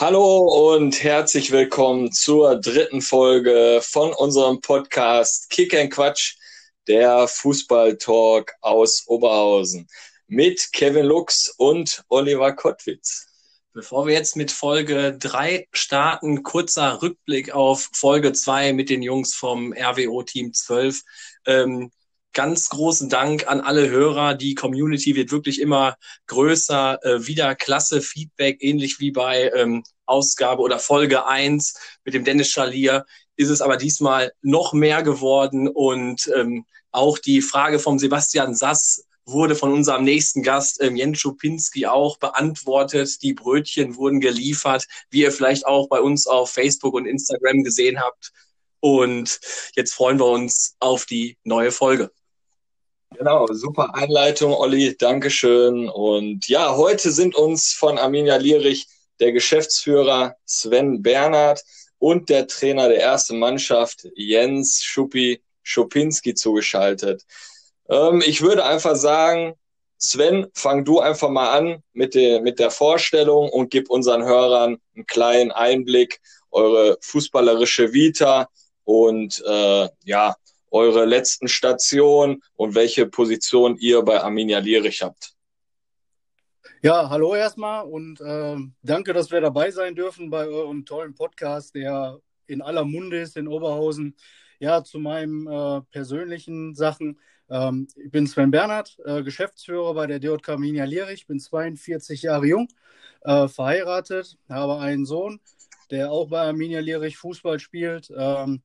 [0.00, 6.36] Hallo und herzlich willkommen zur dritten Folge von unserem Podcast Kick and Quatsch,
[6.86, 9.88] der Fußball-Talk aus Oberhausen
[10.28, 13.26] mit Kevin Lux und Oliver Kottwitz.
[13.72, 19.34] Bevor wir jetzt mit Folge 3 starten, kurzer Rückblick auf Folge 2 mit den Jungs
[19.34, 21.02] vom RWO Team 12.
[21.44, 21.90] Ähm,
[22.32, 24.34] ganz großen Dank an alle Hörer.
[24.34, 25.96] Die Community wird wirklich immer
[26.26, 27.02] größer.
[27.02, 31.74] Äh, wieder klasse Feedback, ähnlich wie bei ähm, Ausgabe oder Folge 1
[32.04, 33.04] mit dem Dennis Schalier
[33.38, 39.04] ist es aber diesmal noch mehr geworden und ähm, auch die Frage vom Sebastian Sass
[39.24, 43.22] wurde von unserem nächsten Gast, ähm, Jens Schupinski, auch beantwortet.
[43.22, 48.00] Die Brötchen wurden geliefert, wie ihr vielleicht auch bei uns auf Facebook und Instagram gesehen
[48.00, 48.32] habt.
[48.80, 49.38] Und
[49.76, 52.10] jetzt freuen wir uns auf die neue Folge.
[53.16, 55.88] Genau, super Einleitung, Olli, Dankeschön.
[55.88, 58.86] Und ja, heute sind uns von Arminia Lierich
[59.18, 61.62] der Geschäftsführer Sven Bernhard
[61.98, 67.24] und der Trainer der ersten Mannschaft Jens Schuppi Schupinski zugeschaltet.
[67.88, 69.54] Ähm, ich würde einfach sagen,
[69.98, 74.78] Sven, fang du einfach mal an mit der, mit der Vorstellung und gib unseren Hörern
[74.94, 78.48] einen kleinen Einblick, eure fußballerische Vita
[78.84, 80.36] und äh, ja,
[80.70, 85.32] eure letzten Stationen und welche Position ihr bei Arminia Lierich habt.
[86.80, 91.74] Ja, hallo erstmal und äh, danke, dass wir dabei sein dürfen bei eurem tollen Podcast,
[91.74, 94.16] der in aller Munde ist in Oberhausen.
[94.60, 97.18] Ja, zu meinen äh, persönlichen Sachen.
[97.50, 102.46] Ähm, ich bin Sven Bernhard, äh, Geschäftsführer bei der DJK Arminia Lierich, bin 42 Jahre
[102.46, 102.68] jung,
[103.22, 105.40] äh, verheiratet, habe einen Sohn,
[105.90, 108.12] der auch bei Arminia Lierich Fußball spielt.
[108.16, 108.62] Ähm,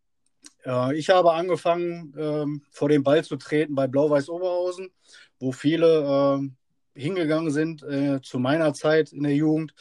[0.66, 4.92] äh, ich habe angefangen, ähm, vor den Ball zu treten bei Blau-Weiß Oberhausen,
[5.40, 6.42] wo viele
[6.96, 9.74] äh, hingegangen sind äh, zu meiner Zeit in der Jugend.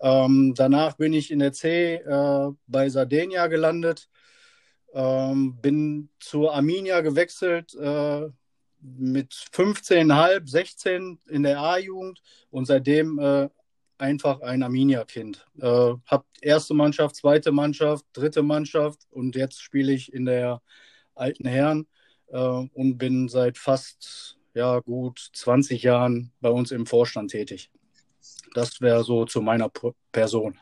[0.00, 4.08] Ähm, danach bin ich in der C äh, bei Sardinia gelandet,
[4.92, 8.28] ähm, bin zur Arminia gewechselt äh,
[8.80, 12.20] mit 15,5, 16 in der A-Jugend
[12.50, 13.48] und seitdem äh,
[14.04, 15.46] einfach ein Arminia-Kind.
[15.60, 20.60] Äh, hab erste Mannschaft, zweite Mannschaft, dritte Mannschaft und jetzt spiele ich in der
[21.14, 21.86] alten Herren
[22.28, 27.70] äh, und bin seit fast ja, gut 20 Jahren bei uns im Vorstand tätig.
[28.54, 30.58] Das wäre so zu meiner P Person.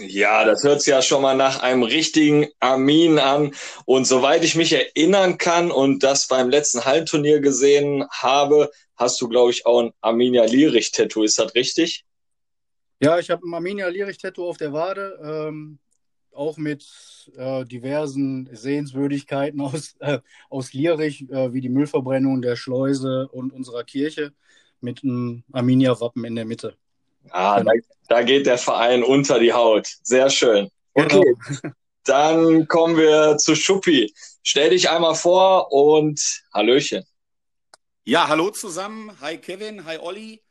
[0.00, 3.54] Ja, das hört sich ja schon mal nach einem richtigen Armin an.
[3.84, 9.28] Und soweit ich mich erinnern kann und das beim letzten Hallenturnier gesehen habe, hast du,
[9.28, 11.22] glaube ich, auch ein Arminia Lierich-Tattoo.
[11.22, 12.04] Ist das richtig?
[13.00, 15.78] Ja, ich habe ein Arminia Lierich-Tattoo auf der Wade, ähm,
[16.32, 16.84] auch mit
[17.36, 23.84] äh, diversen Sehenswürdigkeiten aus, äh, aus Lierich, äh, wie die Müllverbrennung der Schleuse und unserer
[23.84, 24.32] Kirche,
[24.80, 26.76] mit einem Arminia-Wappen in der Mitte.
[27.30, 27.72] Ah, genau.
[28.08, 29.88] da, da, geht der Verein unter die Haut.
[30.02, 30.68] Sehr schön.
[30.92, 31.74] Okay, genau.
[32.04, 34.12] dann kommen wir zu Schuppi.
[34.42, 36.20] Stell dich einmal vor und
[36.52, 37.02] Hallöchen.
[38.04, 39.10] Ja, hallo zusammen.
[39.22, 40.42] Hi Kevin, hi Olli.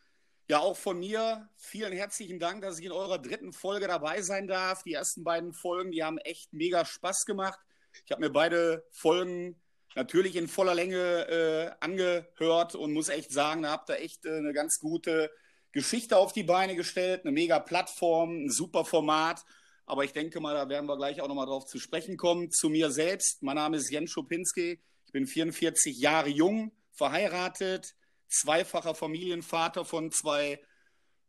[0.50, 4.46] Ja, auch von mir vielen herzlichen Dank, dass ich in eurer dritten Folge dabei sein
[4.46, 4.84] darf.
[4.84, 7.60] Die ersten beiden Folgen, die haben echt mega Spaß gemacht.
[8.06, 9.56] Ich habe mir beide Folgen
[9.96, 14.36] natürlich in voller Länge äh, angehört und muss echt sagen, da habt ihr echt äh,
[14.36, 15.32] eine ganz gute
[15.72, 19.46] Geschichte auf die Beine gestellt, eine mega Plattform, ein super Format.
[19.86, 22.52] Aber ich denke mal, da werden wir gleich auch nochmal drauf zu sprechen kommen.
[22.52, 23.44] Zu mir selbst.
[23.44, 24.82] Mein Name ist Jens Schopinski.
[25.06, 27.96] Ich bin 44 Jahre jung, verheiratet,
[28.34, 30.60] zweifacher Familienvater von zwei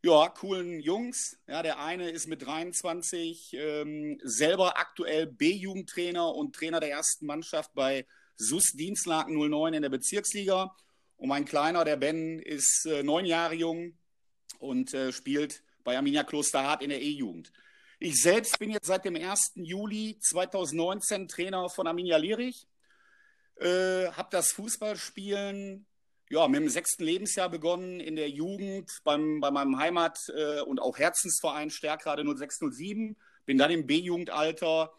[0.03, 1.37] ja, coolen Jungs.
[1.47, 7.73] Ja, der eine ist mit 23 ähm, selber aktuell B-Jugendtrainer und Trainer der ersten Mannschaft
[7.73, 8.05] bei
[8.35, 10.75] SUS Dienstlaken 09 in der Bezirksliga.
[11.17, 13.97] Und mein Kleiner, der Ben, ist äh, neun Jahre jung
[14.59, 17.51] und äh, spielt bei Arminia Klosterhardt in der E-Jugend.
[17.99, 19.53] Ich selbst bin jetzt seit dem 1.
[19.55, 22.67] Juli 2019 Trainer von Arminia Lierich.
[23.59, 25.87] Äh, habe das Fußballspielen
[26.29, 30.79] ja, mit dem sechsten Lebensjahr begonnen in der Jugend beim, bei meinem Heimat- äh, und
[30.79, 33.15] auch Herzensverein Stärkrade 0607.
[33.45, 34.91] Bin dann im B-Jugendalter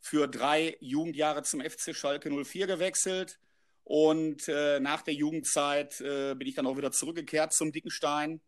[0.00, 3.38] für drei Jugendjahre zum FC Schalke 04 gewechselt.
[3.84, 8.40] Und äh, nach der Jugendzeit äh, bin ich dann auch wieder zurückgekehrt zum Dickenstein.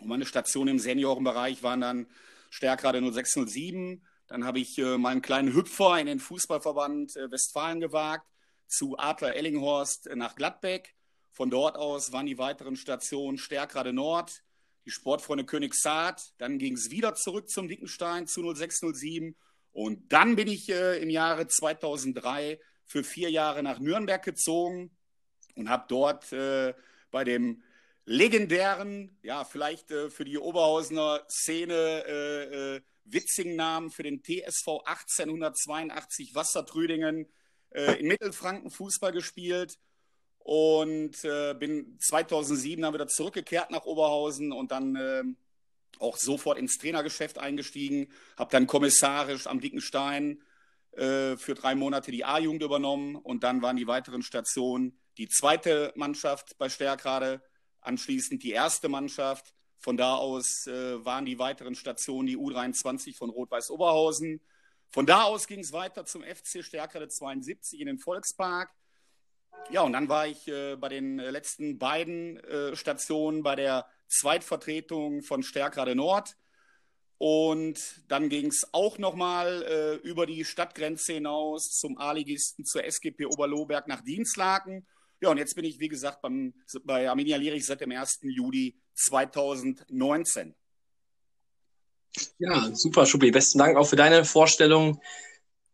[0.00, 2.06] Und meine Stationen im Seniorenbereich waren dann
[2.50, 4.04] Stärkrade 0607.
[4.26, 8.26] Dann habe ich äh, meinen kleinen Hüpfer in den Fußballverband äh, Westfalen gewagt,
[8.66, 10.94] zu Adler Ellinghorst nach Gladbeck.
[11.38, 14.42] Von dort aus waren die weiteren Stationen Stärkrade Nord,
[14.84, 16.20] die Sportfreunde Königshaard.
[16.38, 19.36] Dann ging es wieder zurück zum Dickenstein zu 0607.
[19.70, 24.90] Und dann bin ich äh, im Jahre 2003 für vier Jahre nach Nürnberg gezogen
[25.54, 26.74] und habe dort äh,
[27.12, 27.62] bei dem
[28.04, 34.80] legendären, ja, vielleicht äh, für die Oberhausener Szene äh, äh, witzigen Namen für den TSV
[34.84, 37.28] 1882 Wassertrüdingen
[37.70, 39.78] äh, in Mittelfranken Fußball gespielt
[40.48, 45.22] und äh, bin 2007 dann wieder zurückgekehrt nach Oberhausen und dann äh,
[45.98, 48.08] auch sofort ins Trainergeschäft eingestiegen,
[48.38, 50.42] habe dann kommissarisch am Dicken Stein
[50.92, 55.92] äh, für drei Monate die A-Jugend übernommen und dann waren die weiteren Stationen die zweite
[55.96, 57.42] Mannschaft bei Stärkrade,
[57.82, 59.52] anschließend die erste Mannschaft.
[59.76, 64.40] Von da aus äh, waren die weiteren Stationen die U23 von Rot-Weiß Oberhausen.
[64.88, 68.70] Von da aus ging es weiter zum FC Stärkrade 72 in den Volkspark.
[69.70, 75.22] Ja, und dann war ich äh, bei den letzten beiden äh, Stationen bei der Zweitvertretung
[75.22, 76.36] von Stärkrade Nord.
[77.18, 83.26] Und dann ging es auch nochmal äh, über die Stadtgrenze hinaus zum A-Ligisten zur SGP
[83.26, 84.86] Oberlohberg nach Dienstlaken.
[85.20, 86.54] Ja, und jetzt bin ich, wie gesagt, beim,
[86.84, 88.20] bei Arminia Lierich seit dem 1.
[88.22, 90.54] Juli 2019.
[92.38, 93.32] Ja, super, Schuppi.
[93.32, 95.00] Besten Dank auch für deine Vorstellung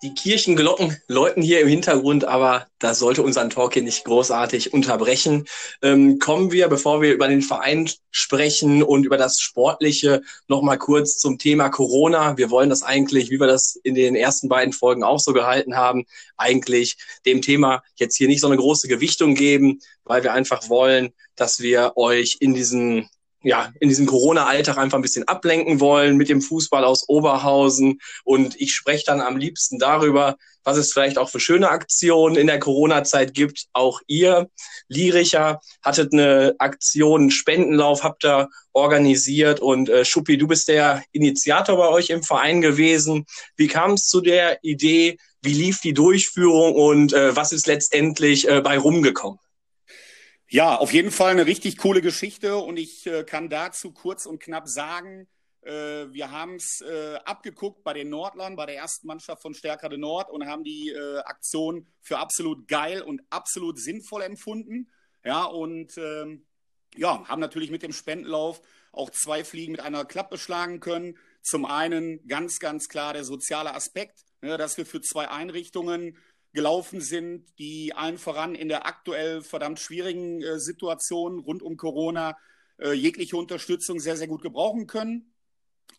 [0.02, 5.46] die Kirchenglocken läuten hier im Hintergrund, aber das sollte unseren Talk hier nicht großartig unterbrechen.
[5.82, 11.17] Ähm, kommen wir, bevor wir über den Verein sprechen und über das Sportliche, nochmal kurz
[11.17, 12.37] zum Thema Corona.
[12.37, 15.76] Wir wollen das eigentlich, wie wir das in den ersten beiden Folgen auch so gehalten
[15.76, 16.05] haben,
[16.37, 21.12] eigentlich dem Thema jetzt hier nicht so eine große Gewichtung geben, weil wir einfach wollen,
[21.37, 23.08] dass wir euch in diesen
[23.44, 28.00] ja, in diesem Corona-Alltag einfach ein bisschen ablenken wollen mit dem Fußball aus Oberhausen.
[28.25, 32.46] Und ich spreche dann am liebsten darüber, was es vielleicht auch für schöne Aktionen in
[32.46, 33.67] der Corona-Zeit gibt.
[33.75, 34.49] Auch ihr,
[34.88, 39.61] Liricher, hattet eine Aktion, einen Spendenlauf habt ihr organisiert.
[39.61, 43.26] Und äh, Schuppi, du bist der Initiator bei euch im Verein gewesen.
[43.56, 45.19] Wie kam es zu der Idee?
[45.43, 49.38] Wie lief die Durchführung und äh, was ist letztendlich äh, bei rumgekommen?
[50.49, 54.41] Ja, auf jeden Fall eine richtig coole Geschichte und ich äh, kann dazu kurz und
[54.41, 55.26] knapp sagen,
[55.62, 59.96] äh, wir haben es äh, abgeguckt bei den Nordlern, bei der ersten Mannschaft von Stärkere
[59.96, 64.91] Nord und haben die äh, Aktion für absolut geil und absolut sinnvoll empfunden.
[65.25, 66.47] Ja, und ähm,
[66.94, 68.61] ja, haben natürlich mit dem Spendenlauf
[68.93, 71.19] auch zwei Fliegen mit einer Klappe schlagen können.
[71.43, 76.19] Zum einen ganz, ganz klar der soziale Aspekt, ne, dass wir für zwei Einrichtungen
[76.54, 82.36] gelaufen sind, die allen voran in der aktuell verdammt schwierigen äh, Situation rund um Corona
[82.78, 85.34] äh, jegliche Unterstützung sehr, sehr gut gebrauchen können.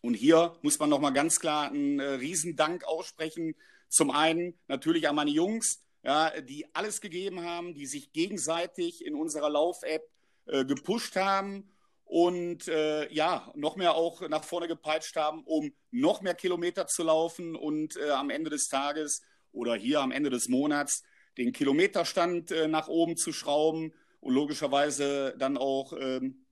[0.01, 3.55] Und hier muss man nochmal ganz klar einen äh, Riesendank aussprechen.
[3.89, 9.15] Zum einen natürlich an meine Jungs, ja, die alles gegeben haben, die sich gegenseitig in
[9.15, 10.03] unserer Lauf-App
[10.45, 11.69] äh, gepusht haben
[12.05, 17.03] und äh, ja, noch mehr auch nach vorne gepeitscht haben, um noch mehr Kilometer zu
[17.03, 19.21] laufen und äh, am Ende des Tages
[19.55, 21.03] oder hier am Ende des Monats
[21.37, 26.45] den Kilometerstand äh, nach oben zu schrauben und logischerweise dann auch ähm,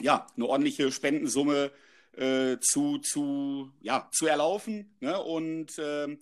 [0.00, 1.72] ja, eine ordentliche Spendensumme
[2.16, 4.96] äh, zu, zu, ja, zu erlaufen.
[5.00, 5.20] Ne?
[5.20, 6.18] Und ähm,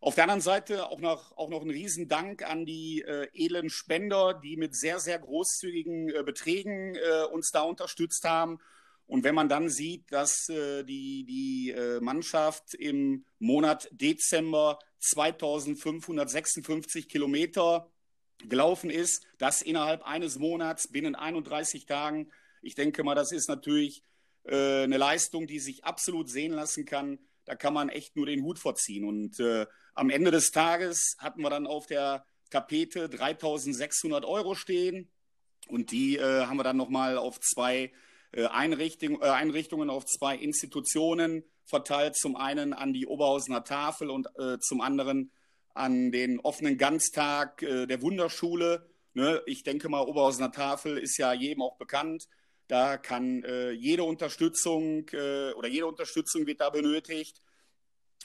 [0.00, 4.34] auf der anderen Seite auch noch, auch noch ein Riesendank an die äh, edlen Spender,
[4.34, 8.58] die mit sehr, sehr großzügigen äh, Beträgen äh, uns da unterstützt haben.
[9.06, 17.08] Und wenn man dann sieht, dass äh, die, die äh, Mannschaft im Monat Dezember 2556
[17.08, 17.90] Kilometer
[18.40, 22.30] gelaufen ist, das innerhalb eines Monats binnen 31 Tagen,
[22.62, 24.02] ich denke mal, das ist natürlich
[24.44, 27.20] äh, eine Leistung, die sich absolut sehen lassen kann.
[27.44, 29.04] Da kann man echt nur den Hut vorziehen.
[29.04, 35.12] Und äh, am Ende des Tages hatten wir dann auf der Tapete 3600 Euro stehen.
[35.68, 37.92] Und die äh, haben wir dann nochmal auf zwei
[38.44, 42.16] Einrichtung, äh, Einrichtungen auf zwei Institutionen verteilt.
[42.16, 45.32] Zum einen an die Oberhausener Tafel und äh, zum anderen
[45.74, 48.88] an den offenen Ganztag der Wunderschule.
[49.12, 49.42] Ne?
[49.44, 52.28] Ich denke mal, Oberhausener Tafel ist ja jedem auch bekannt.
[52.66, 53.44] Da kann
[53.78, 57.42] jede Unterstützung oder jede Unterstützung wird da benötigt.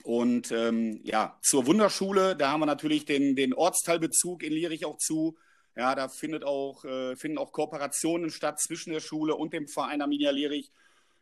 [0.03, 4.97] Und ähm, ja, zur Wunderschule, da haben wir natürlich den, den Ortsteilbezug in Lierich auch
[4.97, 5.37] zu.
[5.75, 10.01] Ja, da findet auch, äh, finden auch Kooperationen statt zwischen der Schule und dem Verein
[10.01, 10.71] Arminia Lierich.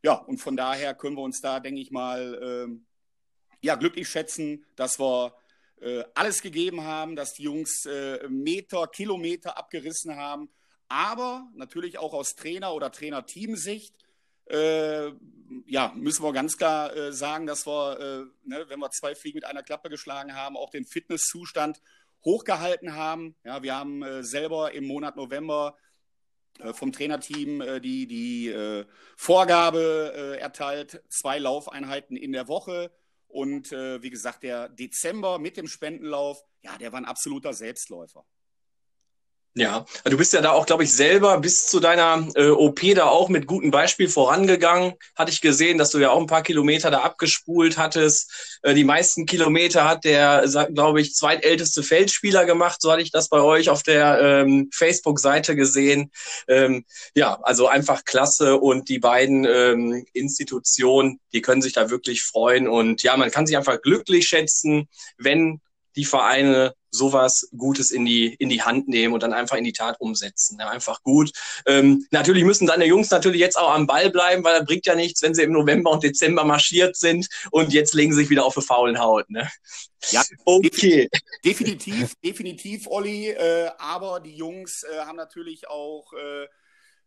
[0.02, 2.80] Ja, und von daher können wir uns da, denke ich mal, äh,
[3.62, 5.36] ja, glücklich schätzen, dass wir
[5.82, 10.50] äh, alles gegeben haben, dass die Jungs äh, Meter, Kilometer abgerissen haben.
[10.88, 13.94] Aber natürlich auch aus Trainer- oder Trainerteamsicht
[14.50, 15.12] äh,
[15.68, 19.38] ja, müssen wir ganz klar äh, sagen, dass wir, äh, ne, wenn wir zwei Fliegen
[19.38, 21.82] mit einer Klappe geschlagen haben, auch den Fitnesszustand
[22.24, 23.36] hochgehalten haben.
[23.44, 25.78] Ja, wir haben äh, selber im Monat November
[26.60, 28.86] äh, vom Trainerteam äh, die, die äh,
[29.16, 32.92] Vorgabe äh, erteilt, zwei Laufeinheiten in der Woche.
[33.28, 38.26] Und äh, wie gesagt, der Dezember mit dem Spendenlauf, ja, der war ein absoluter Selbstläufer.
[39.56, 43.08] Ja, du bist ja da auch, glaube ich, selber bis zu deiner äh, OP da
[43.08, 44.94] auch mit gutem Beispiel vorangegangen.
[45.16, 48.60] Hatte ich gesehen, dass du ja auch ein paar Kilometer da abgespult hattest.
[48.62, 52.80] Äh, die meisten Kilometer hat der, glaube ich, zweitälteste Feldspieler gemacht.
[52.80, 56.12] So hatte ich das bei euch auf der ähm, Facebook-Seite gesehen.
[56.48, 62.22] Ähm, ja, also einfach klasse und die beiden ähm, Institutionen, die können sich da wirklich
[62.22, 62.68] freuen.
[62.68, 64.88] Und ja, man kann sich einfach glücklich schätzen,
[65.18, 65.60] wenn
[65.96, 69.74] die Vereine sowas Gutes in die, in die Hand nehmen und dann einfach in die
[69.74, 70.58] Tat umsetzen.
[70.60, 71.32] Ja, einfach gut.
[71.66, 74.96] Ähm, natürlich müssen deine Jungs natürlich jetzt auch am Ball bleiben, weil das bringt ja
[74.96, 78.46] nichts, wenn sie im November und Dezember marschiert sind und jetzt legen sie sich wieder
[78.46, 79.30] auf eine faulen Haut.
[79.30, 79.50] Ne?
[80.12, 81.10] Ja, okay.
[81.44, 83.30] Definitiv, definitiv, Olli.
[83.30, 86.46] Äh, aber die Jungs äh, haben natürlich auch äh,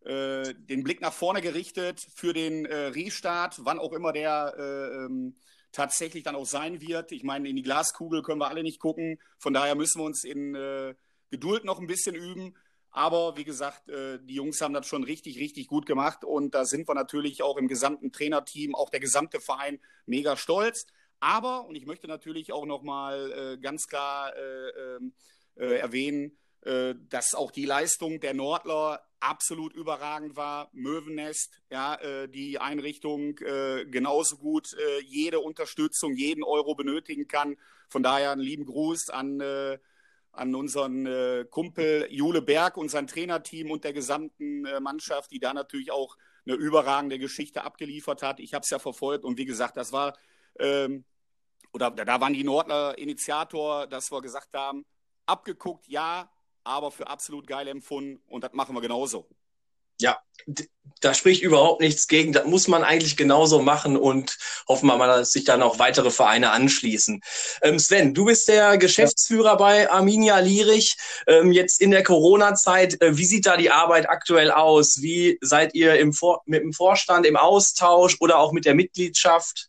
[0.08, 5.04] äh den Blick nach vorne gerichtet für den äh, Restart, wann auch immer der äh,
[5.04, 5.36] ähm,
[5.72, 7.12] tatsächlich dann auch sein wird.
[7.12, 9.18] Ich meine, in die Glaskugel können wir alle nicht gucken.
[9.38, 10.94] Von daher müssen wir uns in äh,
[11.30, 12.54] Geduld noch ein bisschen üben.
[12.90, 16.24] Aber wie gesagt, äh, die Jungs haben das schon richtig, richtig gut gemacht.
[16.24, 20.86] Und da sind wir natürlich auch im gesamten Trainerteam, auch der gesamte Verein mega stolz.
[21.18, 25.14] Aber, und ich möchte natürlich auch nochmal äh, ganz klar äh, ähm,
[25.56, 30.68] äh, erwähnen, äh, dass auch die Leistung der Nordler absolut überragend war.
[30.72, 37.56] Möwennest, ja, äh, die Einrichtung äh, genauso gut äh, jede Unterstützung, jeden Euro benötigen kann.
[37.88, 39.78] Von daher einen lieben Gruß an, äh,
[40.32, 45.38] an unseren äh, Kumpel Jule Berg und sein Trainerteam und der gesamten äh, Mannschaft, die
[45.38, 48.40] da natürlich auch eine überragende Geschichte abgeliefert hat.
[48.40, 50.16] Ich habe es ja verfolgt und wie gesagt, das war,
[50.58, 51.04] ähm,
[51.72, 54.84] oder da waren die Nordler Initiator, dass wir gesagt haben,
[55.26, 56.31] abgeguckt, ja,
[56.64, 59.28] aber für absolut geil empfunden und das machen wir genauso.
[60.00, 60.18] Ja,
[61.00, 62.32] da spricht überhaupt nichts gegen.
[62.32, 64.36] Das muss man eigentlich genauso machen und
[64.68, 67.20] hoffen wir mal, dass sich da noch weitere Vereine anschließen.
[67.62, 69.54] Ähm Sven, du bist der Geschäftsführer ja.
[69.54, 70.96] bei Arminia Lierich.
[71.26, 75.02] Ähm, jetzt in der Corona-Zeit, äh, wie sieht da die Arbeit aktuell aus?
[75.02, 79.68] Wie seid ihr im Vor mit dem Vorstand im Austausch oder auch mit der Mitgliedschaft?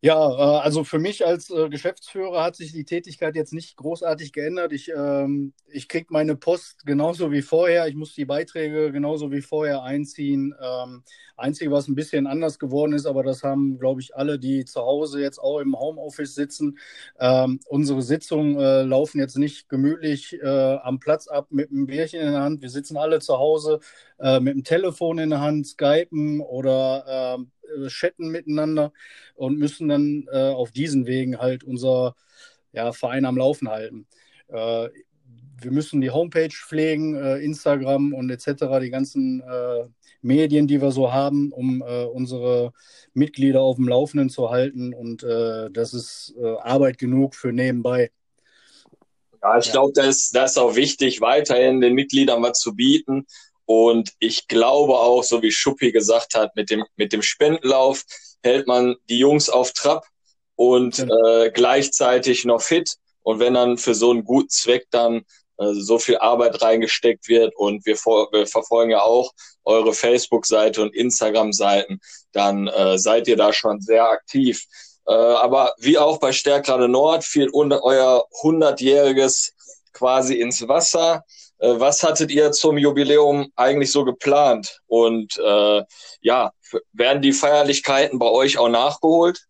[0.00, 4.32] Ja, äh, also für mich als äh, Geschäftsführer hat sich die Tätigkeit jetzt nicht großartig
[4.32, 4.72] geändert.
[4.72, 7.88] Ich, ähm, ich kriege meine Post genauso wie vorher.
[7.88, 10.54] Ich muss die Beiträge genauso wie vorher einziehen.
[10.60, 11.02] Ähm,
[11.38, 14.80] Einzige, was ein bisschen anders geworden ist, aber das haben, glaube ich, alle, die zu
[14.80, 16.78] Hause jetzt auch im Homeoffice sitzen.
[17.18, 20.46] Ähm, unsere Sitzungen äh, laufen jetzt nicht gemütlich äh,
[20.82, 22.62] am Platz ab mit einem Bierchen in der Hand.
[22.62, 23.80] Wir sitzen alle zu Hause
[24.18, 28.92] äh, mit dem Telefon in der Hand, skypen oder ähm, äh, chatten miteinander
[29.34, 32.14] und müssen dann äh, auf diesen Wegen halt unser
[32.72, 34.06] ja, Verein am Laufen halten.
[34.48, 34.88] Äh,
[35.60, 39.42] wir müssen die Homepage pflegen, Instagram und etc., die ganzen
[40.20, 42.72] Medien, die wir so haben, um äh, unsere
[43.14, 44.94] Mitglieder auf dem Laufenden zu halten.
[44.94, 48.10] Und das ist Arbeit genug für nebenbei.
[49.42, 49.72] Ja, ich ja.
[49.72, 53.26] glaube, das, das ist auch wichtig, weiterhin den Mitgliedern was zu bieten.
[53.64, 58.04] Und ich glaube auch, so wie Schuppi gesagt hat, mit dem, mit dem Spendenlauf
[58.42, 60.06] hält man die Jungs auf Trab
[60.56, 61.44] und ja.
[61.44, 62.94] äh, gleichzeitig noch fit.
[63.22, 65.22] Und wenn dann für so einen guten Zweck dann äh,
[65.58, 69.32] so viel Arbeit reingesteckt wird und wir, vor, wir verfolgen ja auch
[69.64, 72.00] eure Facebook-Seite und Instagram-Seiten,
[72.32, 74.64] dann äh, seid ihr da schon sehr aktiv.
[75.06, 79.52] Äh, aber wie auch bei Stärkrade Nord fiel euer 100-jähriges
[79.92, 81.24] quasi ins Wasser.
[81.58, 84.80] Äh, was hattet ihr zum Jubiläum eigentlich so geplant?
[84.86, 85.82] Und äh,
[86.20, 86.52] ja,
[86.92, 89.47] werden die Feierlichkeiten bei euch auch nachgeholt?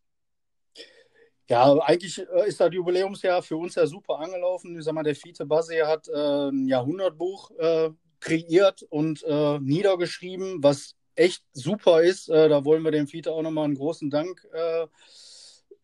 [1.48, 4.78] Ja, eigentlich äh, ist das Jubiläumsjahr für uns ja super angelaufen.
[4.78, 7.90] Ich sag mal, der Fiete Basse hat äh, ein Jahrhundertbuch äh,
[8.20, 12.28] kreiert und äh, niedergeschrieben, was echt super ist.
[12.28, 14.86] Äh, da wollen wir dem Fiete auch nochmal einen großen Dank äh,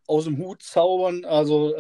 [0.07, 1.25] aus dem Hut zaubern.
[1.25, 1.75] Also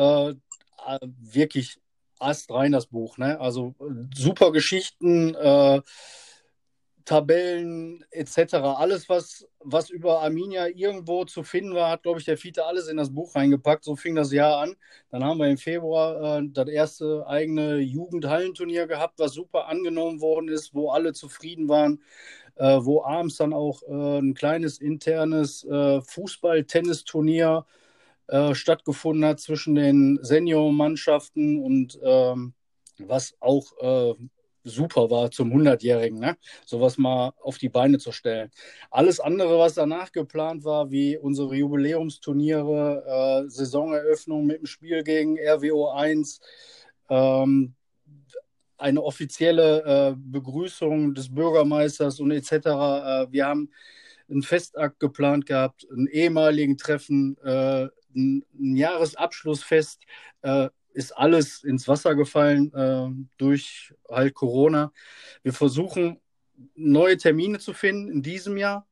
[1.18, 1.78] wirklich
[2.18, 3.18] astrein das Buch.
[3.18, 3.38] Ne?
[3.38, 3.74] Also
[4.14, 5.34] super Geschichten,
[7.04, 8.54] Tabellen etc.
[8.54, 12.88] Alles, was, was über Arminia irgendwo zu finden war, hat, glaube ich, der Fiete alles
[12.88, 13.84] in das Buch reingepackt.
[13.84, 14.76] So fing das Jahr an.
[15.10, 20.48] Dann haben wir im Februar äh, das erste eigene Jugendhallenturnier gehabt, was super angenommen worden
[20.48, 22.00] ist, wo alle zufrieden waren.
[22.56, 27.66] Äh, wo abends dann auch äh, ein kleines internes äh, Fußball-Tennisturnier
[28.28, 32.54] äh, stattgefunden hat zwischen den Senior-Mannschaften und ähm,
[32.98, 34.14] was auch äh,
[34.64, 36.36] super war zum 100-Jährigen, ne?
[36.64, 38.50] sowas mal auf die Beine zu stellen.
[38.90, 45.38] Alles andere, was danach geplant war, wie unsere Jubiläumsturniere, äh, Saisoneröffnung mit dem Spiel gegen
[45.38, 46.40] RWO 1,
[47.10, 47.74] ähm,
[48.78, 52.52] eine offizielle äh, Begrüßung des Bürgermeisters und etc.
[52.52, 53.70] Äh, wir haben
[54.28, 60.02] einen Festakt geplant gehabt, einen ehemaligen Treffen, äh, ein, ein Jahresabschlussfest.
[60.94, 64.92] Ist alles ins Wasser gefallen äh, durch halt Corona.
[65.42, 66.20] Wir versuchen
[66.74, 68.86] neue Termine zu finden in diesem Jahr,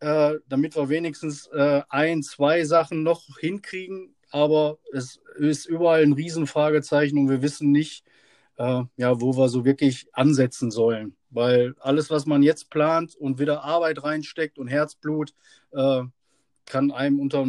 [0.00, 4.14] äh, damit wir wenigstens äh, ein, zwei Sachen noch hinkriegen.
[4.30, 8.04] Aber es ist überall ein Riesenfragezeichen und wir wissen nicht,
[8.56, 11.16] äh, ja, wo wir so wirklich ansetzen sollen.
[11.30, 15.32] Weil alles, was man jetzt plant und wieder Arbeit reinsteckt und Herzblut,
[15.72, 16.02] äh,
[16.66, 17.46] kann einem unter,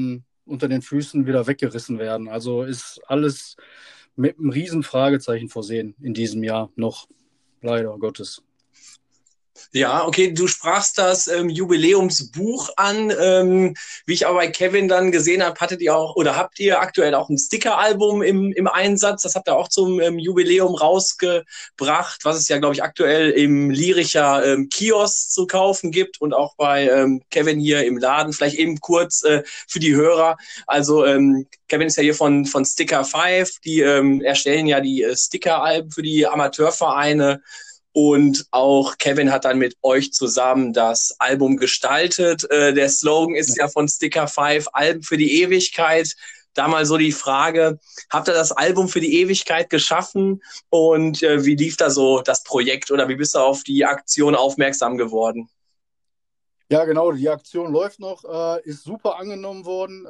[0.51, 2.27] unter den Füßen wieder weggerissen werden.
[2.27, 3.55] Also ist alles
[4.15, 7.07] mit einem riesen Fragezeichen versehen in diesem Jahr noch,
[7.61, 8.43] leider Gottes.
[9.73, 13.13] Ja, okay, du sprachst das ähm, Jubiläumsbuch an.
[13.19, 13.75] Ähm,
[14.05, 17.15] wie ich aber bei Kevin dann gesehen habe, hattet ihr auch oder habt ihr aktuell
[17.15, 19.23] auch ein Sticker-Album im, im Einsatz.
[19.23, 23.69] Das habt ihr auch zum ähm, Jubiläum rausgebracht, was es ja, glaube ich, aktuell im
[23.69, 28.33] Lyrischer ähm, Kiosk zu kaufen gibt und auch bei ähm, Kevin hier im Laden.
[28.33, 30.37] Vielleicht eben kurz äh, für die Hörer.
[30.67, 33.59] Also ähm, Kevin ist ja hier von, von Sticker 5.
[33.63, 37.41] Die ähm, erstellen ja die äh, Sticker-Alben für die Amateurvereine.
[37.93, 42.49] Und auch Kevin hat dann mit euch zusammen das Album gestaltet.
[42.49, 46.15] Äh, der Slogan ist ja von Sticker 5, Alben für die Ewigkeit.
[46.53, 47.79] Da mal so die Frage,
[48.09, 52.43] habt ihr das Album für die Ewigkeit geschaffen und äh, wie lief da so das
[52.43, 55.49] Projekt oder wie bist du auf die Aktion aufmerksam geworden?
[56.69, 60.05] Ja, genau, die Aktion läuft noch, äh, ist super angenommen worden.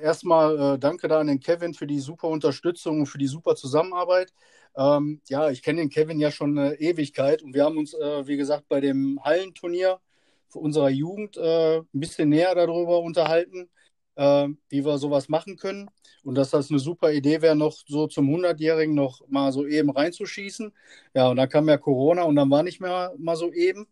[0.00, 3.56] Erstmal äh, danke da an den Kevin für die super Unterstützung und für die super
[3.56, 4.32] Zusammenarbeit.
[4.76, 8.26] Ähm, ja, ich kenne den Kevin ja schon eine Ewigkeit und wir haben uns, äh,
[8.26, 10.00] wie gesagt, bei dem Hallenturnier
[10.48, 13.70] für unserer Jugend äh, ein bisschen näher darüber unterhalten,
[14.16, 15.90] äh, wie wir sowas machen können
[16.24, 19.90] und dass das eine super Idee wäre, noch so zum 100-Jährigen noch mal so eben
[19.90, 20.72] reinzuschießen.
[21.14, 23.86] Ja, und dann kam ja Corona und dann war nicht mehr mal so eben.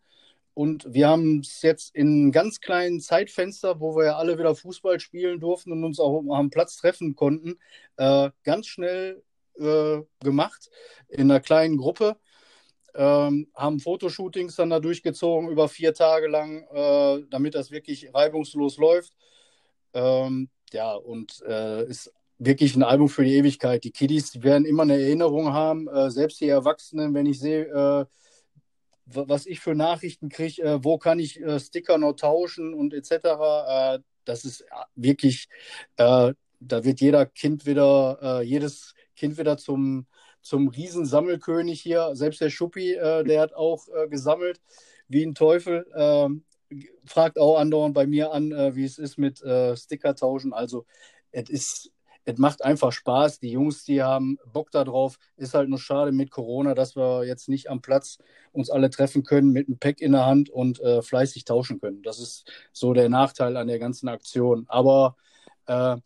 [0.54, 4.54] Und wir haben es jetzt in einem ganz kleinen Zeitfenster, wo wir ja alle wieder
[4.54, 7.59] Fußball spielen durften und uns auch am Platz treffen konnten,
[7.97, 9.23] äh, ganz schnell
[9.59, 10.71] äh, gemacht
[11.09, 12.16] in einer kleinen Gruppe.
[12.95, 18.78] Ähm, haben Fotoshootings dann da durchgezogen über vier Tage lang, äh, damit das wirklich reibungslos
[18.78, 19.14] läuft.
[19.95, 23.85] Ähm, ja, und äh, ist wirklich ein Album für die Ewigkeit.
[23.85, 27.66] Die Kiddies die werden immer eine Erinnerung haben, äh, selbst die Erwachsenen, wenn ich sehe,
[27.66, 28.07] äh,
[29.14, 34.03] was ich für Nachrichten kriege, äh, wo kann ich äh, Sticker noch tauschen und etc.
[34.25, 35.49] das ist wirklich,
[35.96, 40.07] da wird jeder Kind wieder, jedes Kind wieder zum,
[40.42, 42.11] zum Riesensammelkönig hier.
[42.14, 44.61] Selbst der Schuppi, äh, der hat auch äh, gesammelt
[45.09, 45.87] wie ein Teufel.
[45.94, 46.44] Ähm,
[47.05, 50.53] fragt auch andauernd bei mir an, äh, wie es ist mit äh, Sticker tauschen.
[50.53, 50.87] Also
[51.33, 51.92] es ist,
[52.24, 53.40] es macht einfach Spaß.
[53.40, 55.18] Die Jungs, die haben Bock darauf.
[55.37, 58.18] Ist halt nur schade mit Corona, dass wir jetzt nicht am Platz
[58.52, 62.02] uns alle treffen können mit einem Pack in der Hand und äh, fleißig tauschen können.
[62.02, 64.66] Das ist so der Nachteil an der ganzen Aktion.
[64.68, 65.16] Aber
[65.66, 65.96] äh,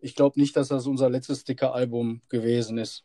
[0.00, 3.04] ich glaube nicht, dass das unser letztes Sticker-Album gewesen ist.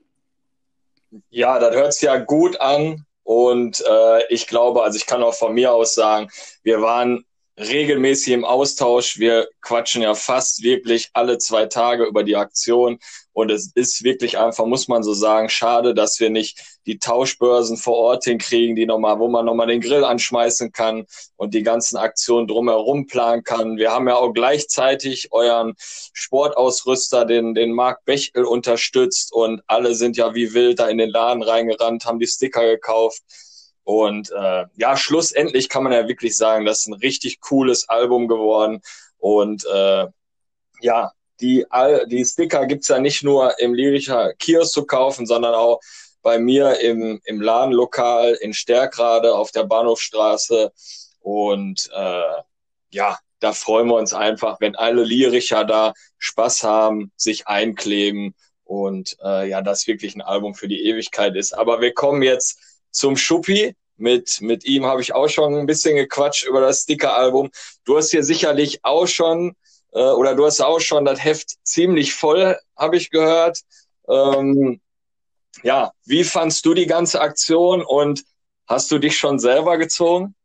[1.29, 3.05] Ja, das hört sich ja gut an.
[3.23, 6.29] Und äh, ich glaube, also ich kann auch von mir aus sagen,
[6.63, 7.25] wir waren
[7.57, 9.17] regelmäßig im Austausch.
[9.19, 12.99] Wir quatschen ja fast wirklich alle zwei Tage über die Aktion.
[13.33, 17.77] Und es ist wirklich einfach, muss man so sagen, schade, dass wir nicht die Tauschbörsen
[17.77, 21.97] vor Ort hinkriegen, die nochmal, wo man nochmal den Grill anschmeißen kann und die ganzen
[21.97, 23.77] Aktionen drumherum planen kann.
[23.77, 30.17] Wir haben ja auch gleichzeitig euren Sportausrüster, den, den Marc Bechel unterstützt und alle sind
[30.17, 33.21] ja wie wild da in den Laden reingerannt, haben die Sticker gekauft.
[33.87, 38.27] Und äh, ja, schlussendlich kann man ja wirklich sagen, das ist ein richtig cooles Album
[38.27, 38.81] geworden.
[39.17, 40.07] Und äh,
[40.81, 41.65] ja, die,
[42.07, 45.79] die Sticker gibt's ja nicht nur im Lyrischer Kiosk zu kaufen, sondern auch
[46.21, 50.73] bei mir im, im Ladenlokal in Stärkrade auf der Bahnhofstraße.
[51.21, 52.41] Und äh,
[52.89, 59.15] ja, da freuen wir uns einfach, wenn alle Lyricher da Spaß haben, sich einkleben und
[59.23, 61.53] äh, ja, das wirklich ein Album für die Ewigkeit ist.
[61.53, 62.59] Aber wir kommen jetzt
[62.91, 63.75] zum Schuppi.
[63.99, 67.49] Mit, mit ihm habe ich auch schon ein bisschen gequatscht über das Sticker-Album.
[67.83, 69.55] Du hast hier sicherlich auch schon,
[69.91, 73.61] äh, oder du hast auch schon das Heft ziemlich voll, habe ich gehört.
[74.07, 74.79] Ähm,
[75.63, 78.23] ja, wie fandst du die ganze Aktion und
[78.67, 80.35] hast du dich schon selber gezogen?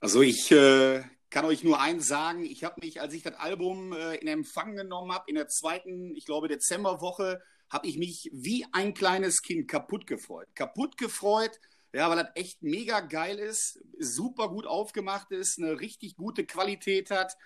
[0.00, 3.92] Also ich äh, kann euch nur eins sagen, ich habe mich, als ich das Album
[3.92, 8.66] äh, in Empfang genommen habe, in der zweiten, ich glaube, Dezemberwoche, habe ich mich wie
[8.72, 10.48] ein kleines Kind kaputt gefreut.
[10.54, 11.60] Kaputt gefreut,
[11.92, 17.10] ja, weil das echt mega geil ist, super gut aufgemacht ist, eine richtig gute Qualität
[17.10, 17.36] hat.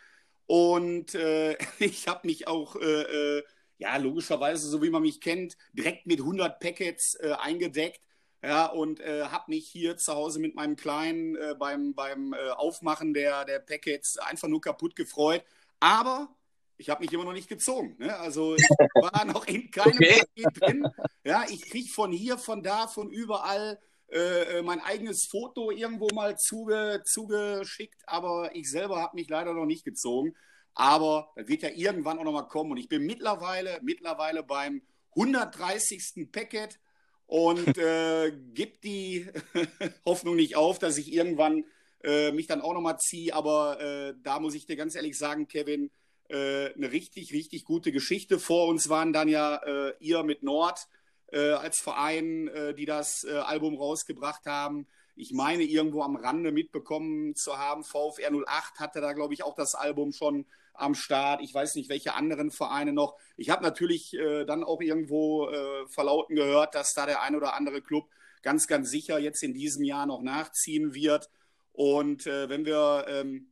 [0.46, 3.42] Und äh, ich habe mich auch, äh, äh,
[3.78, 8.00] ja, logischerweise, so wie man mich kennt, direkt mit 100 Packets äh, eingedeckt.
[8.44, 13.14] Ja, und äh, habe mich hier zu Hause mit meinem Kleinen äh, beim, beim Aufmachen
[13.14, 15.44] der, der Packets einfach nur kaputt gefreut.
[15.78, 16.34] Aber
[16.82, 17.94] Ich habe mich immer noch nicht gezogen.
[17.98, 18.18] Ne?
[18.18, 18.62] Also ich
[18.94, 20.20] war noch in keinem okay.
[20.34, 20.88] Paket drin.
[21.22, 23.78] Ja, ich kriege von hier, von da, von überall
[24.10, 29.54] äh, äh, mein eigenes Foto irgendwo mal zuge, zugeschickt, aber ich selber habe mich leider
[29.54, 30.34] noch nicht gezogen.
[30.74, 32.72] Aber das wird ja irgendwann auch noch mal kommen.
[32.72, 34.82] Und ich bin mittlerweile, mittlerweile beim
[35.16, 36.30] 130.
[36.32, 36.80] Packet
[37.26, 39.28] und äh, gebe die
[40.04, 41.64] Hoffnung nicht auf, dass ich irgendwann
[42.02, 43.32] äh, mich dann auch noch mal ziehe.
[43.32, 45.92] Aber äh, da muss ich dir ganz ehrlich sagen, Kevin,
[46.32, 48.38] äh, eine richtig, richtig gute Geschichte.
[48.38, 50.88] Vor uns waren dann ja äh, ihr mit Nord
[51.32, 54.86] äh, als Verein, äh, die das äh, Album rausgebracht haben.
[55.14, 59.54] Ich meine, irgendwo am Rande mitbekommen zu haben, VfR 08 hatte da, glaube ich, auch
[59.54, 61.42] das Album schon am Start.
[61.42, 63.16] Ich weiß nicht, welche anderen Vereine noch.
[63.36, 64.16] Ich habe natürlich
[64.46, 65.50] dann auch irgendwo
[65.86, 68.08] verlauten gehört, dass da der ein oder andere Club
[68.40, 71.28] ganz, ganz sicher jetzt in diesem Jahr noch nachziehen wird.
[71.72, 73.51] Und wenn wir ähm,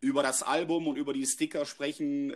[0.00, 2.32] über das Album und über die Sticker sprechen,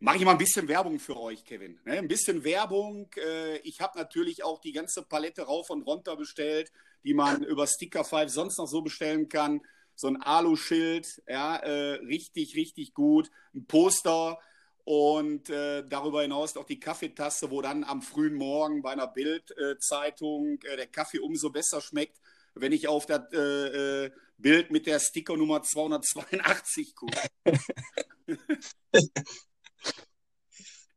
[0.00, 1.78] mache ich mal ein bisschen Werbung für euch, Kevin.
[1.84, 1.98] Ne?
[1.98, 3.08] Ein bisschen Werbung.
[3.16, 6.72] Äh, ich habe natürlich auch die ganze Palette rauf und runter bestellt,
[7.04, 9.60] die man über Sticker 5 sonst noch so bestellen kann.
[9.94, 13.30] So ein Alu-Schild, ja, äh, richtig, richtig gut.
[13.52, 14.38] Ein Poster
[14.84, 20.60] und äh, darüber hinaus auch die Kaffeetasse, wo dann am frühen Morgen bei einer Bildzeitung
[20.62, 22.20] äh, der Kaffee umso besser schmeckt,
[22.54, 27.18] wenn ich auf das äh, äh, Bild mit der Sticker Nummer 282 gucke.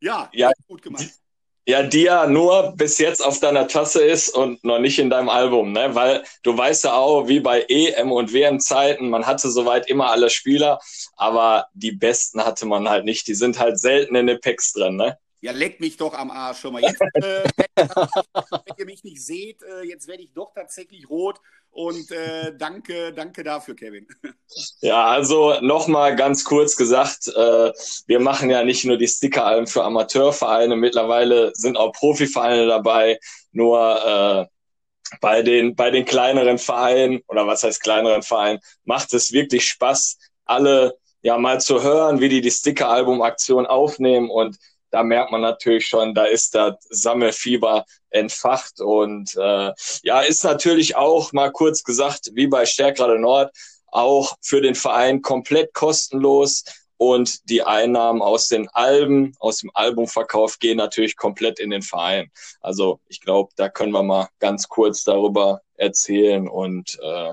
[0.04, 1.08] Ja, ja gut gemacht.
[1.67, 5.30] Ja, die ja nur bis jetzt auf deiner Tasse ist und noch nicht in deinem
[5.30, 5.93] Album, ne?
[5.93, 10.32] Weil du weißt ja auch, wie bei EM und WM-Zeiten, man hatte soweit immer alle
[10.32, 10.80] Spieler,
[11.17, 13.27] aber die besten hatte man halt nicht.
[13.27, 15.19] Die sind halt selten in den Packs drin, ne?
[15.41, 16.82] Ja, leck mich doch am Arsch schon mal.
[16.82, 17.43] Jetzt, äh,
[17.75, 21.39] wenn ihr mich nicht seht, äh, jetzt werde ich doch tatsächlich rot.
[21.71, 24.07] Und äh, danke, danke dafür, Kevin.
[24.81, 27.71] Ja, also nochmal ganz kurz gesagt, äh,
[28.05, 33.17] wir machen ja nicht nur die Stickeralben für Amateurvereine, mittlerweile sind auch Profivereine dabei,
[33.53, 34.45] nur äh,
[35.21, 40.17] bei den, bei den kleineren Vereinen, oder was heißt kleineren Vereinen, macht es wirklich Spaß,
[40.43, 44.29] alle ja mal zu hören, wie die die Sticker-Album-Aktion aufnehmen.
[44.29, 44.57] Und
[44.91, 48.80] da merkt man natürlich schon, da ist das Sammelfieber entfacht.
[48.80, 49.71] Und äh,
[50.04, 53.51] ja, ist natürlich auch mal kurz gesagt, wie bei Stärkrade Nord,
[53.88, 56.63] auch für den Verein komplett kostenlos.
[56.97, 62.30] Und die Einnahmen aus den Alben, aus dem Albumverkauf gehen natürlich komplett in den Verein.
[62.60, 66.47] Also ich glaube, da können wir mal ganz kurz darüber erzählen.
[66.47, 67.32] Und äh,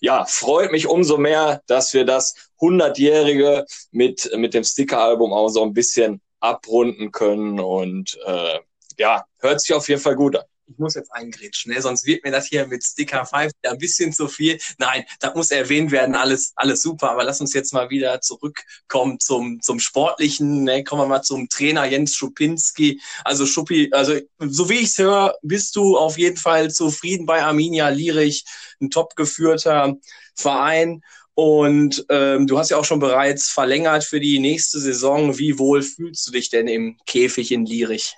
[0.00, 5.64] ja, freut mich umso mehr, dass wir das 100-jährige mit mit dem Sticker-Album auch so
[5.64, 7.60] ein bisschen abrunden können.
[7.60, 8.58] Und äh,
[8.98, 10.44] ja, hört sich auf jeden Fall gut an.
[10.70, 11.80] Ich muss jetzt eingrätschen, ne?
[11.80, 14.58] sonst wird mir das hier mit Sticker 5 ein bisschen zu viel.
[14.76, 17.10] Nein, das muss erwähnt werden, alles, alles super.
[17.12, 20.64] Aber lass uns jetzt mal wieder zurückkommen zum, zum Sportlichen.
[20.64, 20.84] Ne?
[20.84, 23.00] Kommen wir mal zum Trainer Jens Schupinski.
[23.24, 27.42] Also Schuppi, also so wie ich es höre, bist du auf jeden Fall zufrieden bei
[27.42, 28.44] Arminia Lierich,
[28.80, 29.96] ein top geführter
[30.34, 31.02] Verein.
[31.38, 35.38] Und ähm, du hast ja auch schon bereits verlängert für die nächste Saison.
[35.38, 38.16] Wie wohl fühlst du dich denn im Käfig in Lierich?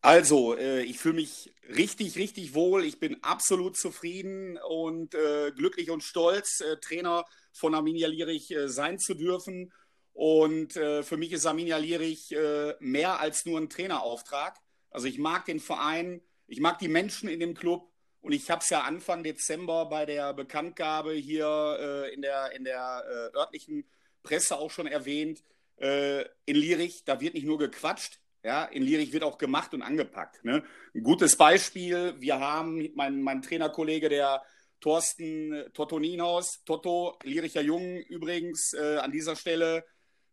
[0.00, 2.86] Also, äh, ich fühle mich richtig, richtig wohl.
[2.86, 8.66] Ich bin absolut zufrieden und äh, glücklich und stolz, äh, Trainer von Arminia Lierich äh,
[8.66, 9.70] sein zu dürfen.
[10.14, 14.56] Und äh, für mich ist Arminia Lierich äh, mehr als nur ein Trainerauftrag.
[14.90, 17.91] Also ich mag den Verein, ich mag die Menschen in dem Club
[18.22, 22.64] und ich habe es ja Anfang Dezember bei der Bekanntgabe hier äh, in der, in
[22.64, 23.84] der äh, örtlichen
[24.22, 25.42] Presse auch schon erwähnt.
[25.76, 29.82] Äh, in Lierich, da wird nicht nur gequatscht, ja, in Lierich wird auch gemacht und
[29.82, 30.44] angepackt.
[30.44, 30.64] Ne?
[30.94, 34.42] Ein gutes Beispiel, wir haben, mein, mein Trainerkollege, der
[34.80, 39.84] Thorsten Toto Nienhaus, Toto, Liericher Jung übrigens, äh, an dieser Stelle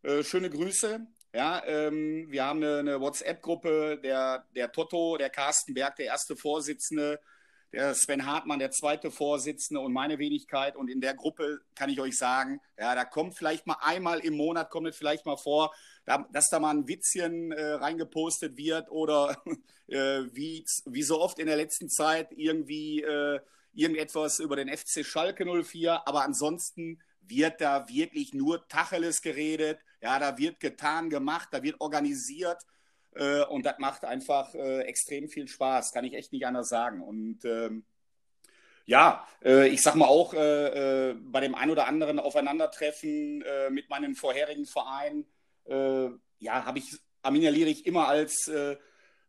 [0.04, 1.06] äh, schöne Grüße.
[1.34, 6.36] Ja, ähm, wir haben eine, eine WhatsApp-Gruppe, der, der Toto, der Carsten Berg, der erste
[6.36, 7.20] Vorsitzende,
[7.72, 10.76] der Sven Hartmann, der zweite Vorsitzende und meine Wenigkeit.
[10.76, 14.36] Und in der Gruppe kann ich euch sagen, ja, da kommt vielleicht mal einmal im
[14.36, 15.74] Monat, kommt es vielleicht mal vor,
[16.06, 19.42] dass da mal ein Witzchen äh, reingepostet wird oder
[19.88, 23.40] äh, wie, wie so oft in der letzten Zeit irgendwie äh,
[23.74, 26.08] irgendetwas über den FC Schalke 04.
[26.08, 29.80] Aber ansonsten wird da wirklich nur Tacheles geredet.
[30.02, 32.64] Ja, da wird getan, gemacht, da wird organisiert.
[33.16, 37.02] Äh, und das macht einfach äh, extrem viel Spaß, kann ich echt nicht anders sagen.
[37.02, 37.84] Und ähm,
[38.90, 43.70] ja, äh, ich sag mal auch äh, äh, bei dem ein oder anderen Aufeinandertreffen äh,
[43.70, 45.26] mit meinen vorherigen Vereinen,
[46.40, 48.50] ja, habe ich Arminia Lierich immer als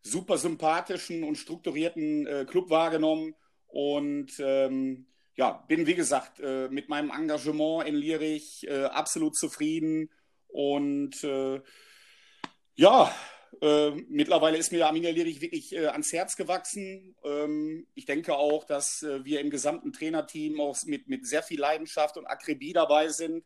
[0.01, 3.35] super sympathischen und strukturierten Club wahrgenommen.
[3.67, 6.39] Und ähm, ja, bin wie gesagt
[6.71, 10.09] mit meinem Engagement in Lierich absolut zufrieden
[10.49, 11.23] und
[12.77, 13.15] Ja,
[13.61, 17.17] äh, mittlerweile ist mir Arminia Lierich wirklich äh, ans Herz gewachsen.
[17.25, 21.61] Ähm, ich denke auch, dass äh, wir im gesamten Trainerteam auch mit, mit sehr viel
[21.61, 23.45] Leidenschaft und Akribie dabei sind.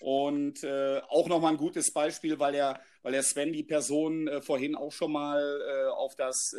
[0.00, 4.42] Und äh, auch nochmal ein gutes Beispiel, weil er, weil er Sven, die Person, äh,
[4.42, 6.56] vorhin auch schon mal äh, auf das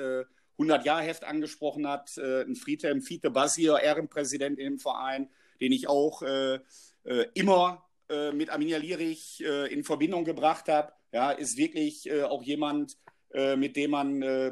[0.59, 2.15] 100-Jahr-Heft angesprochen hat.
[2.17, 6.21] ein Friedhelm Fiete Basir, Ehrenpräsident im Verein, den ich auch
[7.33, 7.83] immer
[8.33, 12.97] mit Arminia Lierich in Verbindung gebracht habe ja, ist wirklich äh, auch jemand,
[13.33, 14.51] äh, mit dem man äh,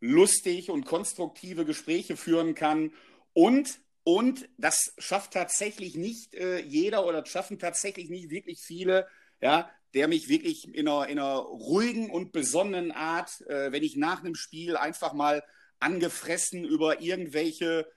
[0.00, 2.92] lustig und konstruktive Gespräche führen kann.
[3.32, 9.08] Und, und das schafft tatsächlich nicht äh, jeder oder schaffen tatsächlich nicht wirklich viele,
[9.40, 13.96] ja, der mich wirklich in einer, in einer ruhigen und besonnenen Art, äh, wenn ich
[13.96, 15.42] nach einem Spiel einfach mal
[15.80, 17.90] angefressen über irgendwelche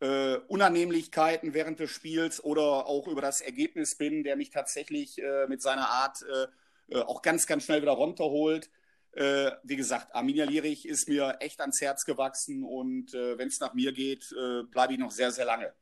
[0.00, 5.46] äh, Unannehmlichkeiten während des Spiels oder auch über das Ergebnis bin, der mich tatsächlich äh,
[5.48, 6.46] mit seiner Art äh,
[6.88, 8.70] äh, auch ganz, ganz schnell wieder runterholt.
[9.12, 13.60] Äh, wie gesagt, Arminia Lierich ist mir echt ans Herz gewachsen und äh, wenn es
[13.60, 15.74] nach mir geht, äh, bleibe ich noch sehr, sehr lange.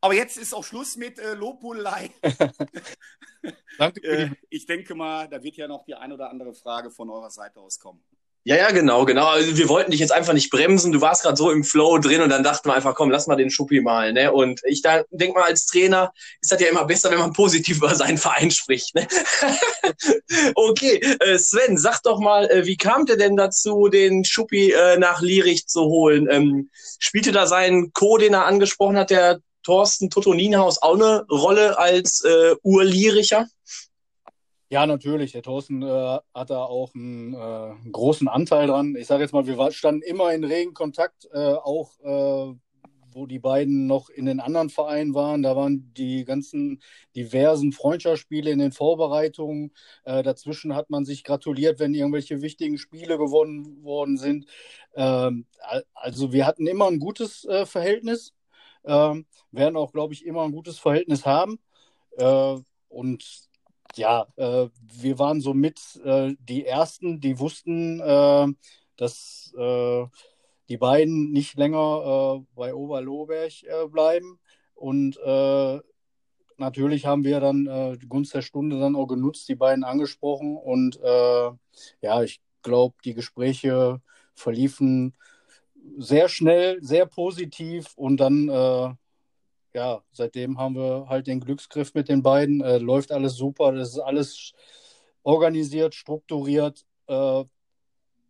[0.00, 2.10] Aber jetzt ist auch Schluss mit äh, Lobhudelei.
[3.78, 4.02] Danke.
[4.02, 7.30] Äh, ich denke mal, da wird ja noch die ein oder andere Frage von eurer
[7.30, 8.02] Seite aus kommen.
[8.48, 9.26] Ja, ja, genau, genau.
[9.26, 10.90] Also wir wollten dich jetzt einfach nicht bremsen.
[10.90, 13.36] Du warst gerade so im Flow drin und dann dachten wir einfach, komm, lass mal
[13.36, 14.14] den Schuppi mal.
[14.14, 14.32] Ne?
[14.32, 17.76] Und ich da denk mal, als Trainer ist das ja immer besser, wenn man positiv
[17.76, 18.94] über seinen Verein spricht.
[18.94, 19.06] Ne?
[20.54, 24.96] okay, äh, Sven, sag doch mal, äh, wie kam der denn dazu, den Schuppi äh,
[24.96, 26.26] nach Lierich zu holen?
[26.30, 31.26] Ähm, spielte da sein Co, den er angesprochen hat, der Thorsten Toto Nienhaus, auch eine
[31.30, 33.46] Rolle als äh, Urliericher?
[34.70, 35.32] Ja, natürlich.
[35.32, 38.96] Der Thorsten äh, hat da auch einen, äh, großen Anteil dran.
[38.96, 42.54] Ich sage jetzt mal, wir standen immer in regen Kontakt, äh, auch äh,
[43.10, 45.42] wo die beiden noch in den anderen Vereinen waren.
[45.42, 46.82] Da waren die ganzen
[47.16, 49.72] diversen Freundschaftsspiele in den Vorbereitungen.
[50.04, 54.44] Äh, dazwischen hat man sich gratuliert, wenn irgendwelche wichtigen Spiele gewonnen worden sind.
[54.94, 55.46] Ähm,
[55.94, 58.34] also wir hatten immer ein gutes äh, Verhältnis,
[58.84, 61.58] ähm, werden auch, glaube ich, immer ein gutes Verhältnis haben.
[62.88, 63.47] und
[63.98, 68.46] ja, äh, wir waren somit äh, die Ersten, die wussten, äh,
[68.96, 70.06] dass äh,
[70.68, 74.38] die beiden nicht länger äh, bei Oberlohberg äh, bleiben.
[74.74, 75.18] Und
[76.56, 77.64] natürlich haben wir dann
[78.00, 80.56] die Gunst der Stunde dann auch genutzt, die beiden angesprochen.
[80.56, 81.00] Und
[82.00, 84.00] ja, ich glaube, die Gespräche
[84.34, 85.16] verliefen
[85.96, 88.96] sehr schnell, sehr positiv und dann
[89.74, 92.60] ja, seitdem haben wir halt den Glücksgriff mit den beiden.
[92.60, 94.52] Äh, läuft alles super, das ist alles
[95.22, 96.84] organisiert, strukturiert.
[97.06, 97.44] Äh,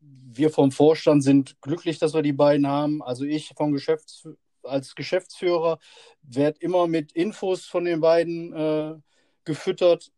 [0.01, 3.03] wir vom Vorstand sind glücklich, dass wir die beiden haben.
[3.03, 4.29] Also ich vom Geschäfts
[4.63, 5.79] als Geschäftsführer
[6.23, 8.95] werde immer mit Infos von den beiden äh,
[9.45, 10.11] gefüttert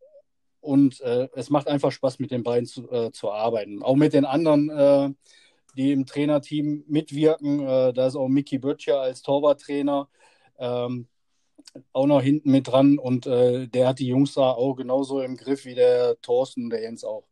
[0.61, 3.83] und äh, es macht einfach Spaß, mit den beiden zu, äh, zu arbeiten.
[3.83, 5.11] Auch mit den anderen, äh,
[5.77, 7.65] die im Trainerteam mitwirken.
[7.95, 10.09] da ist auch Mickey Böttcher als Torwarttrainer.
[10.61, 11.09] Ähm,
[11.93, 15.37] auch noch hinten mit dran und äh, der hat die Jungs da auch genauso im
[15.37, 17.25] Griff wie der Thorsten und der Jens auch.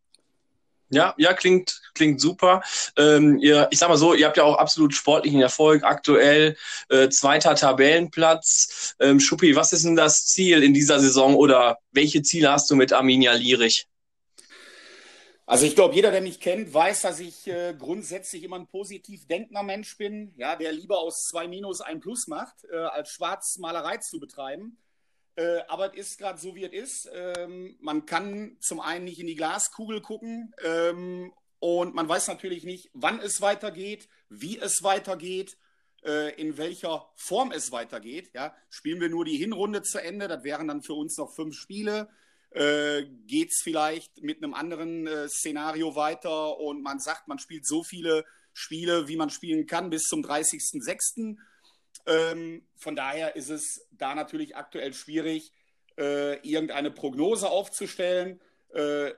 [0.91, 2.63] Ja, ja, klingt, klingt super.
[2.97, 5.83] Ähm, ihr, ich sag mal so, ihr habt ja auch absolut sportlichen Erfolg.
[5.83, 6.57] Aktuell
[6.89, 8.95] äh, zweiter Tabellenplatz.
[8.99, 12.75] Ähm, Schuppi, was ist denn das Ziel in dieser Saison oder welche Ziele hast du
[12.75, 13.87] mit Arminia Lierich?
[15.49, 19.25] Also ich glaube, jeder, der mich kennt, weiß, dass ich äh, grundsätzlich immer ein positiv
[19.25, 23.97] denkender Mensch bin, ja, der lieber aus zwei Minus ein Plus macht, äh, als Schwarzmalerei
[23.97, 24.77] zu betreiben.
[25.33, 27.09] Äh, aber es ist gerade so, wie es ist.
[27.11, 32.63] Ähm, man kann zum einen nicht in die Glaskugel gucken ähm, und man weiß natürlich
[32.63, 35.57] nicht, wann es weitergeht, wie es weitergeht,
[36.05, 38.29] äh, in welcher Form es weitergeht.
[38.35, 38.55] Ja.
[38.69, 42.07] Spielen wir nur die Hinrunde zu Ende, das wären dann für uns noch fünf Spiele
[42.51, 47.65] äh, geht es vielleicht mit einem anderen äh, Szenario weiter und man sagt, man spielt
[47.65, 51.37] so viele Spiele, wie man spielen kann, bis zum 30.06.
[52.05, 55.53] Ähm, von daher ist es da natürlich aktuell schwierig,
[55.97, 58.41] äh, irgendeine Prognose aufzustellen.
[58.73, 59.11] Äh,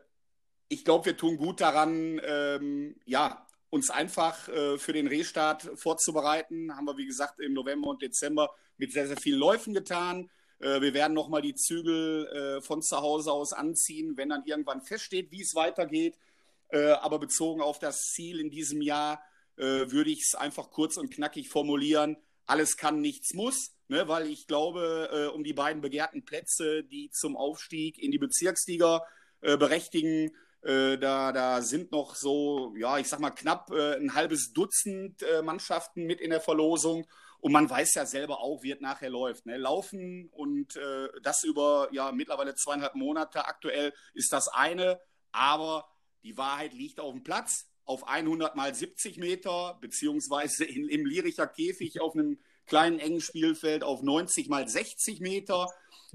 [0.67, 6.75] ich glaube, wir tun gut daran, ähm, ja, uns einfach äh, für den Restart vorzubereiten.
[6.75, 10.29] Haben wir, wie gesagt, im November und Dezember mit sehr, sehr vielen Läufen getan.
[10.61, 14.81] Äh, wir werden nochmal die Zügel äh, von zu Hause aus anziehen, wenn dann irgendwann
[14.81, 16.17] feststeht, wie es weitergeht.
[16.69, 19.21] Äh, aber bezogen auf das Ziel in diesem Jahr
[19.57, 22.17] würde ich es einfach kurz und knackig formulieren.
[22.45, 27.35] Alles kann, nichts muss, ne, weil ich glaube, um die beiden begehrten Plätze, die zum
[27.35, 29.05] Aufstieg in die Bezirksliga
[29.41, 36.05] berechtigen, da, da sind noch so, ja, ich sag mal, knapp ein halbes Dutzend Mannschaften
[36.05, 37.05] mit in der Verlosung.
[37.41, 39.47] Und man weiß ja selber auch, wie es nachher läuft.
[39.47, 39.57] Ne?
[39.57, 45.01] Laufen und äh, das über ja mittlerweile zweieinhalb Monate aktuell ist das eine.
[45.31, 45.89] Aber
[46.23, 51.47] die Wahrheit liegt auf dem Platz, auf 100 mal 70 Meter, beziehungsweise in, im Liericher
[51.47, 55.67] Käfig auf einem kleinen engen Spielfeld auf 90 mal 60 Meter.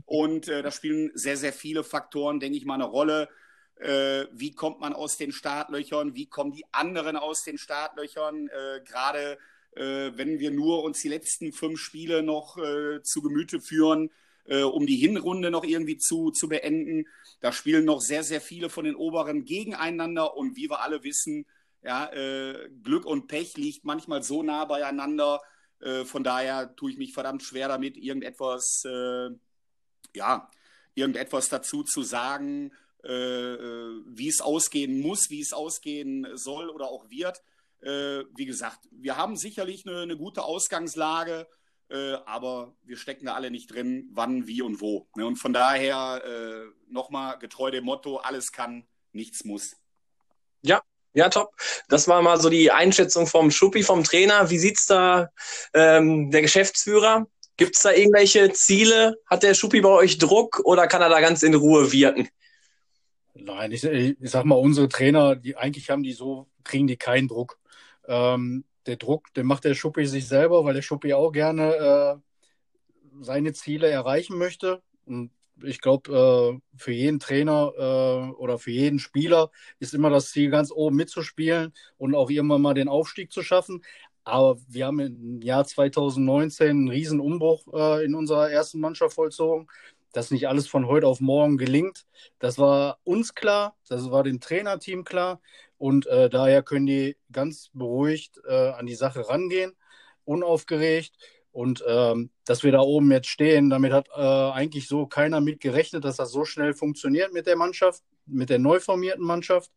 [0.05, 3.29] Und äh, da spielen sehr, sehr viele Faktoren, denke ich mal, eine Rolle.
[3.77, 6.15] Äh, wie kommt man aus den Startlöchern?
[6.15, 8.49] Wie kommen die anderen aus den Startlöchern?
[8.49, 9.39] Äh, Gerade
[9.77, 14.11] äh, wenn wir nur uns die letzten fünf Spiele noch äh, zu Gemüte führen,
[14.49, 17.07] äh, um die Hinrunde noch irgendwie zu, zu beenden.
[17.41, 21.47] Da spielen noch sehr, sehr viele von den Oberen gegeneinander und wie wir alle wissen,
[21.83, 25.41] ja, äh, Glück und Pech liegt manchmal so nah beieinander.
[25.81, 29.31] Äh, von daher tue ich mich verdammt schwer damit, irgendetwas, äh,
[30.15, 30.51] ja,
[30.95, 32.73] irgendetwas dazu zu sagen,
[33.09, 37.41] wie es ausgehen muss, wie es ausgehen soll oder auch wird.
[37.89, 41.47] Wie gesagt, wir haben sicherlich eine, eine gute Ausgangslage
[41.89, 45.07] äh, aber wir stecken da alle nicht drin, wann, wie und wo.
[45.15, 45.27] Ne?
[45.27, 49.77] Und von daher äh, nochmal getreu dem Motto, alles kann, nichts muss.
[50.63, 50.83] Ja,
[51.15, 51.55] ja, top.
[51.89, 54.51] Das war mal so die Einschätzung vom Schuppi, vom Trainer.
[54.51, 55.31] Wie sieht's da
[55.75, 57.27] ähm, der Geschäftsführer?
[57.57, 59.17] Gibt es da irgendwelche Ziele?
[59.27, 62.29] Hat der Schuppi bei euch Druck oder kann er da ganz in Ruhe wirken?
[63.35, 67.29] Nein, ich, ich sag mal, unsere Trainer, die eigentlich haben die so, kriegen die keinen
[67.29, 67.59] Druck.
[68.07, 72.17] Ähm, der Druck, den macht der Schuppi sich selber, weil der Schuppi auch gerne äh,
[73.21, 74.83] seine Ziele erreichen möchte.
[75.07, 75.31] Und
[75.63, 80.51] ich glaube, äh, für jeden Trainer äh, oder für jeden Spieler ist immer das Ziel,
[80.51, 83.83] ganz oben mitzuspielen und auch irgendwann mal den Aufstieg zu schaffen.
[84.25, 89.69] Aber wir haben im Jahr 2019 einen riesen Umbruch äh, in unserer ersten Mannschaft vollzogen.
[90.13, 92.07] Dass nicht alles von heute auf morgen gelingt,
[92.39, 95.41] das war uns klar, das war dem Trainerteam klar.
[95.79, 99.77] Und äh, daher können die ganz beruhigt äh, an die Sache rangehen,
[100.25, 101.15] unaufgeregt.
[101.53, 105.61] Und ähm, dass wir da oben jetzt stehen, damit hat äh, eigentlich so keiner mit
[105.61, 109.71] gerechnet, dass das so schnell funktioniert mit der Mannschaft, mit der neu formierten Mannschaft.